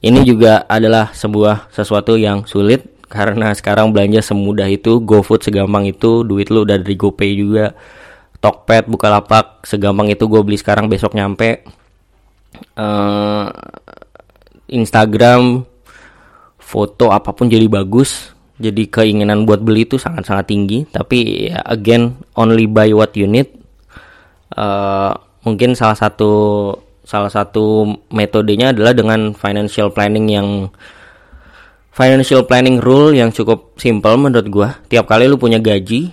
Ini 0.00 0.24
juga 0.24 0.64
adalah 0.64 1.12
sebuah 1.12 1.68
sesuatu 1.68 2.16
yang 2.16 2.48
sulit 2.48 3.04
karena 3.10 3.52
sekarang 3.52 3.92
belanja 3.92 4.24
semudah 4.24 4.64
itu, 4.70 5.02
GoFood 5.02 5.44
segampang 5.44 5.84
itu, 5.84 6.24
duit 6.24 6.48
lu 6.48 6.64
udah 6.64 6.80
dari 6.80 6.96
GoPay 6.96 7.30
juga. 7.36 7.76
Tokped, 8.40 8.88
Bukalapak 8.88 9.68
segampang 9.68 10.08
itu 10.08 10.24
gue 10.24 10.40
beli 10.40 10.56
sekarang 10.56 10.88
besok 10.88 11.12
nyampe. 11.12 11.68
Uh, 12.74 13.48
Instagram 14.70 15.66
foto 16.60 17.10
apa 17.10 17.34
pun 17.34 17.50
jadi 17.50 17.66
bagus. 17.66 18.34
Jadi 18.60 18.92
keinginan 18.92 19.48
buat 19.48 19.64
beli 19.64 19.88
itu 19.88 19.96
sangat-sangat 19.96 20.44
tinggi, 20.44 20.84
tapi 20.84 21.48
ya 21.48 21.64
again 21.64 22.20
only 22.36 22.68
buy 22.68 22.92
what 22.92 23.16
you 23.16 23.24
need. 23.24 23.48
Uh, 24.52 25.16
mungkin 25.40 25.72
salah 25.72 25.96
satu 25.96 26.30
salah 27.00 27.32
satu 27.32 27.88
metodenya 28.12 28.76
adalah 28.76 28.92
dengan 28.92 29.32
financial 29.32 29.88
planning 29.88 30.28
yang 30.28 30.48
financial 31.88 32.44
planning 32.44 32.76
rule 32.84 33.16
yang 33.16 33.32
cukup 33.32 33.80
simple 33.80 34.20
menurut 34.20 34.46
gua. 34.52 34.68
Tiap 34.92 35.08
kali 35.08 35.24
lu 35.24 35.40
punya 35.40 35.56
gaji, 35.56 36.12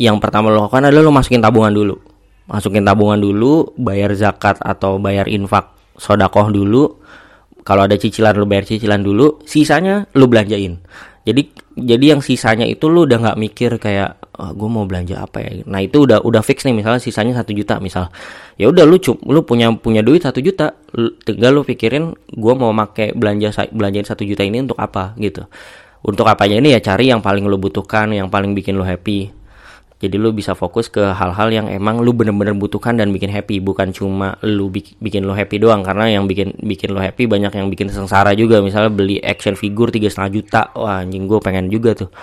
yang 0.00 0.16
pertama 0.24 0.48
lo 0.48 0.64
lakukan 0.64 0.88
adalah 0.88 1.04
lu 1.04 1.12
masukin 1.12 1.44
tabungan 1.44 1.76
dulu. 1.76 2.07
Masukin 2.48 2.80
tabungan 2.80 3.20
dulu, 3.20 3.76
bayar 3.76 4.16
zakat 4.16 4.56
atau 4.64 4.96
bayar 4.96 5.28
infak 5.28 5.68
sodakoh 6.00 6.48
dulu. 6.48 6.96
Kalau 7.60 7.84
ada 7.84 8.00
cicilan 8.00 8.32
lu 8.32 8.48
bayar 8.48 8.64
cicilan 8.64 9.04
dulu, 9.04 9.44
sisanya 9.44 10.08
lu 10.16 10.24
belanjain. 10.24 10.80
Jadi 11.28 11.52
jadi 11.76 12.16
yang 12.16 12.24
sisanya 12.24 12.64
itu 12.64 12.88
lu 12.88 13.04
udah 13.04 13.20
nggak 13.20 13.36
mikir 13.36 13.76
kayak 13.76 14.16
oh, 14.40 14.56
gue 14.56 14.68
mau 14.72 14.88
belanja 14.88 15.20
apa 15.20 15.44
ya? 15.44 15.60
Nah 15.68 15.84
itu 15.84 16.08
udah 16.08 16.24
udah 16.24 16.40
fix 16.40 16.64
nih. 16.64 16.72
Misalnya 16.72 17.04
sisanya 17.04 17.36
satu 17.36 17.52
juta 17.52 17.76
misal. 17.84 18.08
Ya 18.56 18.72
udah 18.72 18.88
lu 18.88 18.96
cum 18.96 19.20
lu 19.28 19.44
punya 19.44 19.68
punya 19.76 20.00
duit 20.00 20.24
satu 20.24 20.40
juta 20.40 20.72
tinggal 21.28 21.52
lu 21.52 21.68
pikirin 21.68 22.16
gue 22.32 22.54
mau 22.56 22.72
make 22.72 23.12
belanja 23.12 23.68
belanjain 23.76 24.08
satu 24.08 24.24
juta 24.24 24.40
ini 24.40 24.64
untuk 24.64 24.80
apa? 24.80 25.12
Gitu. 25.20 25.44
Untuk 26.00 26.24
apanya 26.24 26.56
ini 26.56 26.72
ya 26.72 26.80
cari 26.80 27.12
yang 27.12 27.20
paling 27.20 27.44
lu 27.44 27.60
butuhkan 27.60 28.08
yang 28.16 28.32
paling 28.32 28.56
bikin 28.56 28.80
lu 28.80 28.88
happy 28.88 29.37
jadi 29.98 30.14
lu 30.14 30.30
bisa 30.30 30.54
fokus 30.54 30.86
ke 30.86 31.02
hal-hal 31.02 31.50
yang 31.50 31.66
emang 31.66 31.98
lu 31.98 32.14
bener-bener 32.14 32.54
butuhkan 32.54 32.94
dan 32.94 33.10
bikin 33.10 33.34
happy. 33.34 33.58
Bukan 33.58 33.90
cuma 33.90 34.38
lu 34.46 34.70
bikin 34.70 35.26
lu 35.26 35.34
happy 35.34 35.58
doang. 35.58 35.82
Karena 35.82 36.06
yang 36.06 36.30
bikin 36.30 36.54
bikin 36.62 36.94
lu 36.94 37.02
happy 37.02 37.26
banyak 37.26 37.50
yang 37.50 37.66
bikin 37.66 37.90
sengsara 37.90 38.30
juga. 38.38 38.62
Misalnya 38.62 38.94
beli 38.94 39.18
action 39.18 39.58
figure 39.58 39.90
tiga 39.90 40.06
setengah 40.06 40.30
juta. 40.30 40.62
Wah 40.78 41.02
anjing 41.02 41.26
gue 41.26 41.42
pengen 41.42 41.66
juga 41.66 41.98
tuh. 41.98 42.14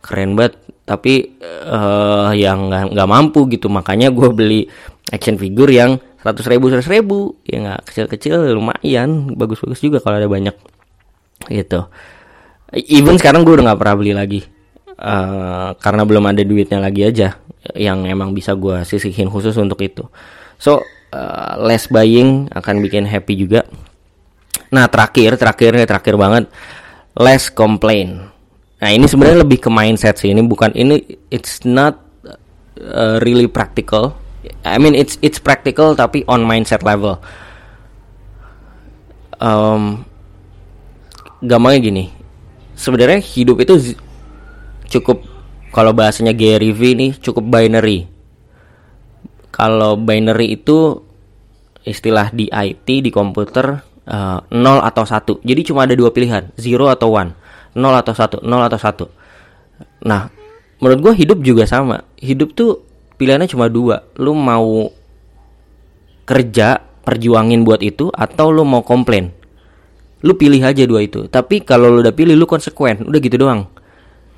Keren 0.00 0.40
banget. 0.40 0.56
Tapi 0.88 1.36
uh, 1.68 2.32
yang 2.32 2.72
nggak 2.72 2.96
nggak 2.96 3.08
mampu 3.12 3.44
gitu. 3.52 3.68
Makanya 3.68 4.08
gue 4.08 4.28
beli 4.32 4.60
action 5.12 5.36
figure 5.36 5.68
yang 5.68 6.00
seratus 6.24 6.48
ribu 6.48 6.72
seratus 6.72 6.88
ribu. 6.88 7.36
Ya 7.44 7.60
nggak 7.60 7.92
kecil-kecil 7.92 8.56
lumayan. 8.56 9.36
Bagus-bagus 9.36 9.84
juga 9.84 10.00
kalau 10.00 10.16
ada 10.16 10.32
banyak. 10.32 10.56
Gitu. 11.44 11.80
Even 12.88 13.20
sekarang 13.20 13.44
gue 13.44 13.52
udah 13.52 13.68
nggak 13.68 13.80
pernah 13.84 13.96
beli 14.00 14.16
lagi 14.16 14.55
uh, 15.00 15.76
karena 15.78 16.02
belum 16.04 16.24
ada 16.26 16.42
duitnya 16.42 16.78
lagi 16.80 17.06
aja 17.06 17.36
yang 17.74 18.06
emang 18.06 18.30
bisa 18.30 18.54
gue 18.54 18.86
sisihin 18.86 19.30
khusus 19.32 19.56
untuk 19.58 19.80
itu 19.82 20.06
so 20.56 20.80
uh, 21.12 21.52
less 21.60 21.90
buying 21.90 22.46
akan 22.54 22.80
bikin 22.80 23.04
happy 23.04 23.34
juga 23.36 23.66
nah 24.70 24.86
terakhir 24.90 25.38
terakhir 25.38 25.86
terakhir 25.86 26.14
banget 26.18 26.44
less 27.16 27.50
complain 27.50 28.36
Nah 28.76 28.90
ini 28.92 29.08
sebenarnya 29.08 29.40
lebih 29.40 29.58
ke 29.60 29.70
mindset 29.72 30.20
sih. 30.20 30.32
Ini 30.32 30.44
bukan 30.44 30.76
ini 30.76 31.00
it's 31.32 31.64
not 31.64 31.96
uh, 32.76 33.16
really 33.24 33.48
practical. 33.48 34.12
I 34.62 34.76
mean 34.76 34.92
it's 34.92 35.16
it's 35.24 35.40
practical 35.40 35.96
tapi 35.96 36.28
on 36.28 36.44
mindset 36.44 36.84
level. 36.84 37.16
Um, 39.40 40.04
gampangnya 41.40 41.80
gini. 41.80 42.04
Sebenarnya 42.76 43.24
hidup 43.24 43.64
itu 43.64 43.96
cukup 44.88 45.22
kalau 45.74 45.92
bahasanya 45.92 46.32
Gary 46.32 46.72
V 46.72 46.80
ini 46.96 47.06
cukup 47.16 47.46
binary. 47.46 48.08
Kalau 49.52 49.96
binary 49.96 50.56
itu 50.56 51.00
istilah 51.84 52.32
di 52.32 52.48
IT 52.50 52.86
di 52.86 53.10
komputer 53.12 53.80
uh, 54.08 54.40
0 54.48 54.80
atau 54.82 55.04
1. 55.04 55.46
Jadi 55.46 55.60
cuma 55.64 55.86
ada 55.86 55.94
dua 55.96 56.12
pilihan, 56.12 56.52
0 56.56 56.64
atau 56.92 57.08
1 57.12 57.46
nol 57.76 57.92
atau 57.92 58.14
satu 58.16 58.36
nol 58.40 58.64
atau 58.64 58.80
satu. 58.80 59.06
Nah 60.08 60.32
menurut 60.80 61.12
gue 61.12 61.14
hidup 61.22 61.38
juga 61.44 61.68
sama. 61.68 62.02
Hidup 62.16 62.56
tuh 62.56 62.80
pilihannya 63.20 63.52
cuma 63.52 63.68
dua. 63.68 64.08
Lu 64.16 64.32
mau 64.32 64.88
kerja 66.24 66.80
perjuangin 66.80 67.62
buat 67.62 67.84
itu 67.84 68.08
atau 68.10 68.48
lu 68.48 68.64
mau 68.64 68.80
komplain? 68.80 69.30
Lu 70.24 70.34
pilih 70.34 70.64
aja 70.64 70.88
dua 70.88 71.04
itu. 71.04 71.28
Tapi 71.28 71.62
kalau 71.62 71.92
lu 71.92 72.00
udah 72.00 72.16
pilih 72.16 72.32
lu 72.32 72.48
konsekuen. 72.48 73.04
Udah 73.04 73.20
gitu 73.20 73.36
doang 73.36 73.68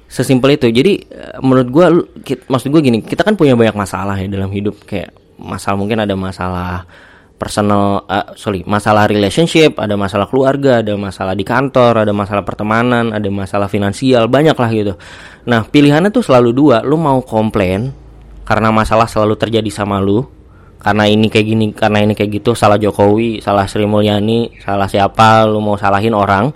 sesimpel 0.09 0.57
itu. 0.57 0.66
Jadi 0.73 0.92
eh, 1.07 1.37
menurut 1.44 1.68
gue 1.68 1.87
maksud 2.49 2.68
gue 2.73 2.81
gini 2.81 2.99
kita 3.05 3.23
kan 3.23 3.37
punya 3.37 3.55
banyak 3.55 3.77
masalah 3.77 4.16
ya 4.16 4.27
dalam 4.27 4.51
hidup. 4.51 4.83
Kayak 4.88 5.14
masalah 5.38 5.77
mungkin 5.79 6.03
ada 6.03 6.16
masalah 6.18 6.88
personal 7.38 8.03
uh, 8.11 8.35
sorry 8.35 8.66
masalah 8.66 9.07
relationship 9.07 9.79
ada 9.79 9.94
masalah 9.94 10.27
keluarga 10.27 10.83
ada 10.83 10.99
masalah 10.99 11.38
di 11.38 11.47
kantor 11.47 12.03
ada 12.03 12.11
masalah 12.11 12.42
pertemanan 12.42 13.14
ada 13.14 13.31
masalah 13.31 13.71
finansial 13.71 14.27
banyak 14.27 14.59
lah 14.59 14.71
gitu. 14.75 14.92
Nah 15.47 15.62
pilihannya 15.62 16.11
tuh 16.11 16.27
selalu 16.27 16.51
dua. 16.51 16.83
Lu 16.83 16.99
mau 16.99 17.23
komplain 17.23 17.94
karena 18.42 18.75
masalah 18.75 19.07
selalu 19.07 19.38
terjadi 19.38 19.71
sama 19.71 20.03
lu 20.03 20.27
karena 20.79 21.05
ini 21.11 21.27
kayak 21.27 21.47
gini 21.47 21.66
karena 21.75 22.07
ini 22.07 22.14
kayak 22.14 22.42
gitu 22.42 22.55
salah 22.55 22.79
Jokowi 22.79 23.42
salah 23.42 23.66
Sri 23.66 23.85
Mulyani 23.85 24.62
salah 24.62 24.87
siapa 24.87 25.44
lu 25.44 25.59
mau 25.59 25.75
salahin 25.75 26.14
orang 26.14 26.55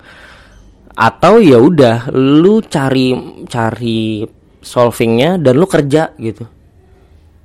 atau 0.92 1.40
ya 1.40 1.56
udah 1.58 2.12
lu 2.14 2.60
cari 2.64 3.16
cari 3.48 4.26
solvingnya 4.60 5.40
dan 5.40 5.56
lu 5.56 5.66
kerja 5.66 6.12
gitu. 6.20 6.44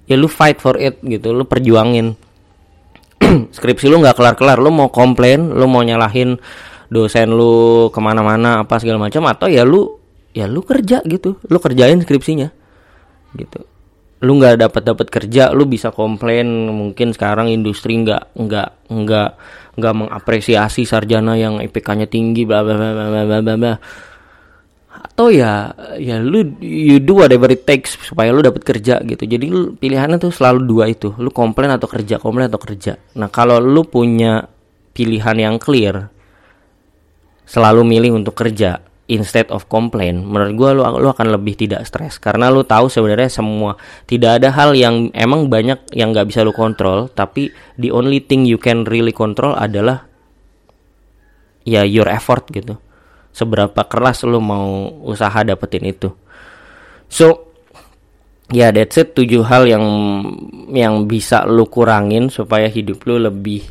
Ya 0.08 0.16
lu 0.16 0.32
fight 0.32 0.64
for 0.64 0.80
it 0.80 1.00
gitu 1.04 1.36
lu 1.36 1.44
perjuangin. 1.44 2.16
Skripsi 3.56 3.92
lu 3.92 4.00
nggak 4.00 4.16
kelar-kelar 4.16 4.60
lu 4.60 4.72
mau 4.72 4.88
komplain 4.88 5.52
lu 5.52 5.66
mau 5.68 5.84
nyalahin 5.84 6.40
dosen 6.88 7.36
lu 7.36 7.88
ke 7.92 8.00
mana-mana 8.00 8.64
apa 8.64 8.80
segala 8.80 9.10
macam 9.10 9.28
atau 9.28 9.52
ya 9.52 9.68
lu 9.68 10.00
ya 10.32 10.48
lu 10.48 10.64
kerja 10.64 11.04
gitu 11.04 11.36
lu 11.52 11.58
kerjain 11.60 12.00
skripsinya 12.00 12.54
gitu 13.36 13.66
lu 14.18 14.42
nggak 14.42 14.66
dapat 14.66 14.82
dapat 14.82 15.08
kerja 15.14 15.54
lu 15.54 15.70
bisa 15.70 15.94
komplain. 15.94 16.48
Mungkin 16.70 17.14
sekarang 17.14 17.54
industri 17.54 17.98
nggak 18.02 18.34
nggak 18.34 18.70
nggak 18.90 19.30
nggak 19.78 19.94
mengapresiasi 19.94 20.90
sarjana 20.90 21.38
yang 21.38 21.62
IPK-nya 21.62 22.10
tinggi 22.10 22.48
bla 22.50 22.66
bla 22.66 22.74
bla 22.74 22.92
bla 22.94 23.24
bla 23.24 23.40
bla 23.44 23.56
bla. 23.58 23.74
Atau 24.98 25.30
ya 25.30 25.70
ya 26.02 26.18
lu 26.18 26.58
you 26.58 26.98
do 26.98 27.22
whatever 27.22 27.46
it 27.54 27.62
takes 27.70 27.94
supaya 28.02 28.34
lu 28.34 28.42
dapat 28.42 28.66
kerja 28.66 28.98
gitu. 29.06 29.24
Jadi 29.30 29.46
lu 29.54 29.78
pilihannya 29.78 30.18
tuh 30.18 30.34
selalu 30.34 30.66
dua 30.66 30.90
itu. 30.90 31.14
Lu 31.22 31.30
komplain 31.30 31.70
atau 31.70 31.86
kerja 31.86 32.18
komplain 32.18 32.50
atau 32.50 32.58
kerja. 32.58 32.98
Nah 33.22 33.30
kalau 33.30 33.62
lu 33.62 33.86
punya 33.86 34.50
pilihan 34.98 35.38
yang 35.38 35.56
clear 35.62 36.10
selalu 37.46 37.86
milih 37.86 38.18
untuk 38.18 38.34
kerja 38.34 38.82
instead 39.08 39.48
of 39.56 39.72
complain 39.72 40.28
menurut 40.28 40.54
gua 40.60 40.70
lu 40.76 40.84
lu 41.00 41.08
akan 41.12 41.34
lebih 41.40 41.56
tidak 41.56 41.88
stres. 41.88 42.20
Karena 42.20 42.52
lu 42.52 42.68
tahu 42.68 42.92
sebenarnya 42.92 43.32
semua 43.32 43.80
tidak 44.06 44.44
ada 44.44 44.52
hal 44.52 44.76
yang 44.76 45.10
emang 45.16 45.48
banyak 45.48 45.96
yang 45.96 46.12
nggak 46.12 46.28
bisa 46.28 46.44
lu 46.44 46.52
kontrol 46.52 47.08
tapi 47.12 47.52
the 47.80 47.90
only 47.92 48.20
thing 48.20 48.44
you 48.44 48.60
can 48.60 48.84
really 48.86 49.16
control 49.16 49.56
adalah 49.56 50.06
ya 51.64 51.88
your 51.88 52.12
effort 52.12 52.48
gitu. 52.52 52.76
Seberapa 53.32 53.88
keras 53.88 54.28
lo 54.28 54.44
mau 54.44 54.92
usaha 55.08 55.40
dapetin 55.44 55.88
itu. 55.88 56.12
So 57.08 57.52
ya 58.52 58.68
yeah, 58.68 58.70
that's 58.76 59.00
it. 59.00 59.16
Tujuh 59.16 59.44
hal 59.48 59.68
yang 59.72 59.86
yang 60.72 61.08
bisa 61.08 61.48
lo 61.48 61.68
kurangin 61.72 62.28
supaya 62.28 62.68
hidup 62.68 63.08
lo 63.08 63.32
lebih 63.32 63.64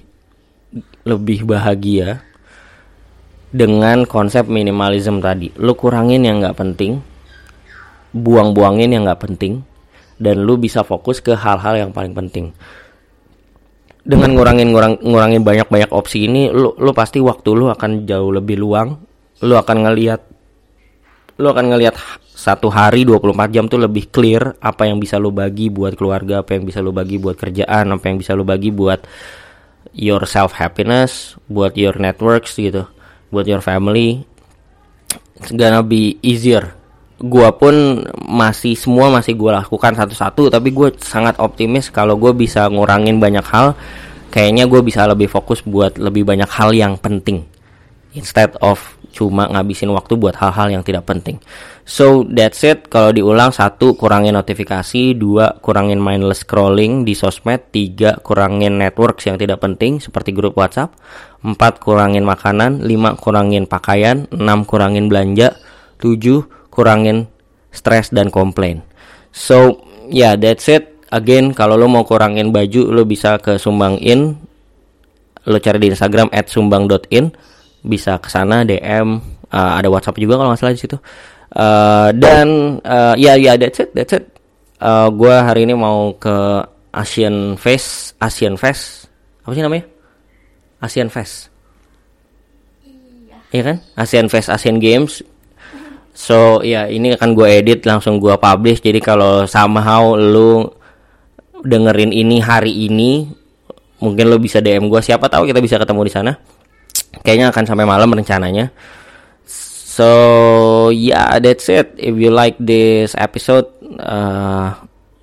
lebih 1.07 1.47
bahagia 1.47 2.26
dengan 3.51 4.07
konsep 4.07 4.47
minimalism 4.51 5.23
tadi. 5.23 5.53
Lo 5.59 5.79
kurangin 5.79 6.27
yang 6.27 6.43
nggak 6.43 6.59
penting 6.59 7.03
buang-buangin 8.17 8.97
yang 8.97 9.05
nggak 9.05 9.29
penting 9.29 9.61
dan 10.17 10.41
lu 10.41 10.57
bisa 10.57 10.81
fokus 10.81 11.21
ke 11.21 11.37
hal-hal 11.37 11.77
yang 11.77 11.91
paling 11.93 12.17
penting. 12.17 12.57
Dengan 14.07 14.33
ngurangin 14.39 14.71
ngurang 14.71 14.95
ngurangin 15.03 15.43
banyak 15.43 15.69
banyak 15.69 15.91
opsi 15.91 16.31
ini 16.31 16.49
lu 16.49 16.73
lu 16.79 16.95
pasti 16.97 17.19
waktu 17.21 17.51
lu 17.53 17.69
akan 17.69 18.09
jauh 18.09 18.33
lebih 18.33 18.57
luang. 18.57 18.97
Lu 19.45 19.55
akan 19.59 19.77
ngelihat 19.85 20.25
lu 21.37 21.53
akan 21.53 21.75
ngelihat 21.75 22.01
satu 22.33 22.73
hari 22.73 23.05
24 23.05 23.53
jam 23.53 23.65
tuh 23.69 23.81
lebih 23.81 24.09
clear 24.09 24.57
apa 24.61 24.89
yang 24.89 24.97
bisa 24.97 25.21
lu 25.21 25.35
bagi 25.35 25.69
buat 25.69 25.93
keluarga 25.99 26.41
apa 26.41 26.57
yang 26.57 26.65
bisa 26.65 26.81
lu 26.81 26.97
bagi 26.97 27.21
buat 27.21 27.37
kerjaan 27.37 27.93
apa 27.93 28.05
yang 28.09 28.17
bisa 28.17 28.33
lu 28.33 28.45
bagi 28.45 28.73
buat 28.73 29.05
your 29.93 30.25
self 30.25 30.57
happiness 30.57 31.37
buat 31.49 31.77
your 31.77 31.97
networks 32.01 32.57
gitu 32.57 32.89
buat 33.31 33.47
your 33.49 33.63
family 33.63 34.25
it's 35.41 35.53
gonna 35.53 35.85
be 35.85 36.17
easier. 36.25 36.73
Gua 37.17 37.49
pun 37.57 38.05
masih 38.29 38.77
semua 38.77 39.09
masih 39.09 39.33
gua 39.37 39.65
lakukan 39.65 39.97
satu-satu 39.97 40.53
tapi 40.53 40.69
gue 40.73 40.93
sangat 41.01 41.41
optimis 41.41 41.89
kalau 41.89 42.17
gue 42.21 42.33
bisa 42.37 42.69
ngurangin 42.69 43.17
banyak 43.17 43.45
hal. 43.45 43.73
Kayaknya 44.29 44.69
gue 44.69 44.81
bisa 44.85 45.09
lebih 45.09 45.33
fokus 45.33 45.65
buat 45.65 45.97
lebih 45.97 46.29
banyak 46.29 46.51
hal 46.51 46.77
yang 46.77 47.01
penting 47.01 47.49
instead 48.13 48.53
of 48.61 48.96
cuma 49.17 49.49
ngabisin 49.49 49.89
waktu 49.89 50.21
buat 50.21 50.37
hal-hal 50.37 50.77
yang 50.77 50.85
tidak 50.85 51.09
penting. 51.09 51.41
So 51.89 52.29
that's 52.29 52.61
it. 52.69 52.93
Kalau 52.93 53.17
diulang 53.17 53.49
satu 53.49 53.97
kurangin 53.97 54.37
notifikasi, 54.37 55.17
dua 55.17 55.57
kurangin 55.65 55.97
mindless 55.97 56.45
scrolling 56.45 57.09
di 57.09 57.17
sosmed, 57.17 57.73
tiga 57.73 58.21
kurangin 58.21 58.77
networks 58.77 59.25
yang 59.25 59.41
tidak 59.41 59.65
penting 59.65 59.97
seperti 59.97 60.37
grup 60.37 60.61
WhatsApp, 60.61 60.93
empat 61.41 61.81
kurangin 61.81 62.29
makanan, 62.29 62.85
lima 62.85 63.17
kurangin 63.17 63.65
pakaian, 63.65 64.29
enam 64.29 64.69
kurangin 64.69 65.09
belanja, 65.09 65.57
tujuh 65.97 66.45
kurangin 66.69 67.25
stres 67.73 68.13
dan 68.13 68.29
komplain. 68.29 68.85
So 69.33 69.81
yeah 70.13 70.37
that's 70.37 70.69
it. 70.69 70.93
Again 71.09 71.57
kalau 71.57 71.81
lo 71.81 71.89
mau 71.89 72.05
kurangin 72.05 72.53
baju 72.53 72.93
lo 72.93 73.09
bisa 73.09 73.41
ke 73.41 73.57
Sumbangin, 73.57 74.37
lo 75.47 75.57
cari 75.63 75.79
di 75.79 75.89
Instagram 75.95 76.35
@sumbang.in 76.35 77.56
bisa 77.87 78.19
ke 78.19 78.29
sana 78.29 78.67
DM 78.67 79.23
uh, 79.55 79.73
ada 79.79 79.89
WhatsApp 79.89 80.19
juga 80.19 80.37
kalau 80.43 80.51
nggak 80.53 80.61
salah 80.61 80.75
di 80.75 80.83
situ. 80.83 80.99
Uh, 81.57 82.11
dan 82.19 82.79
uh, 82.83 83.15
ya 83.15 83.39
ya 83.39 83.55
that's 83.55 83.79
it 83.79 83.91
that's 83.95 84.13
it. 84.13 84.27
Uh, 84.77 85.09
gue 85.09 85.33
hari 85.33 85.65
ini 85.65 85.73
mau 85.73 86.13
ke 86.19 86.67
Asian 86.93 87.55
Fest 87.57 88.19
Asian 88.19 88.59
Fest. 88.59 89.09
Apa 89.47 89.55
sih 89.55 89.63
namanya? 89.63 89.87
Asian 90.83 91.09
Fest. 91.09 91.49
Iya, 92.85 93.39
iya 93.55 93.63
kan? 93.63 93.77
Asian 93.97 94.27
Fest 94.27 94.51
Asian 94.53 94.83
Games. 94.83 95.23
So 96.17 96.61
ya 96.67 96.89
ini 96.89 97.15
akan 97.15 97.37
gue 97.37 97.49
edit 97.49 97.87
langsung 97.87 98.19
gue 98.19 98.35
publish. 98.37 98.83
Jadi 98.83 99.01
kalau 99.01 99.47
somehow 99.49 100.19
lu 100.19 100.67
dengerin 101.65 102.13
ini 102.13 102.43
hari 102.43 102.73
ini 102.91 103.27
mungkin 104.01 104.29
lo 104.29 104.37
bisa 104.37 104.61
DM 104.61 104.93
gue 104.93 105.01
siapa 105.01 105.27
tahu 105.27 105.49
kita 105.49 105.59
bisa 105.65 105.81
ketemu 105.81 106.05
di 106.05 106.13
sana 106.13 106.33
kayaknya 107.25 107.51
akan 107.51 107.65
sampai 107.65 107.87
malam 107.89 108.13
rencananya. 108.13 108.71
So 109.97 110.11
yeah 110.93 111.41
that's 111.41 111.73
it. 111.73 111.97
If 111.97 112.15
you 112.21 112.29
like 112.29 112.61
this 112.61 113.17
episode 113.17 113.73
uh, 113.97 114.77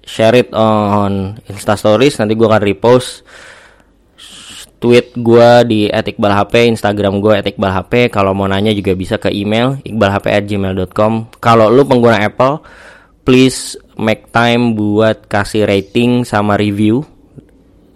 share 0.04 0.36
it 0.36 0.50
on 0.54 1.38
Insta 1.48 1.78
Stories. 1.78 2.18
Nanti 2.20 2.34
gue 2.36 2.48
akan 2.48 2.64
repost 2.64 3.24
tweet 4.84 5.16
gue 5.16 5.50
di 5.64 5.82
@iqbalhp 5.88 6.54
Instagram 6.76 7.24
gue 7.24 7.40
@iqbalhp. 7.40 7.94
Kalau 8.12 8.36
mau 8.36 8.50
nanya 8.50 8.76
juga 8.76 8.98
bisa 8.98 9.16
ke 9.16 9.32
email 9.32 9.80
iqbalhp@gmail.com 9.88 11.40
kalau 11.40 11.72
lu 11.72 11.88
pengguna 11.88 12.20
Apple 12.20 12.60
please 13.24 13.80
make 13.96 14.28
time 14.36 14.76
buat 14.76 15.32
kasih 15.32 15.64
rating 15.64 16.28
sama 16.28 16.60
review 16.60 17.08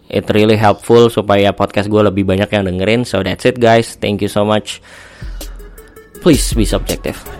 it 0.07 0.25
really 0.31 0.57
helpful 0.57 1.11
supaya 1.11 1.51
podcast 1.53 1.91
gue 1.91 2.01
lebih 2.01 2.23
banyak 2.23 2.49
yang 2.51 2.65
dengerin. 2.67 3.03
So 3.03 3.21
that's 3.21 3.43
it 3.43 3.59
guys. 3.59 3.99
Thank 3.99 4.23
you 4.23 4.31
so 4.31 4.47
much. 4.47 4.79
Please 6.23 6.51
be 6.57 6.65
subjective 6.65 7.36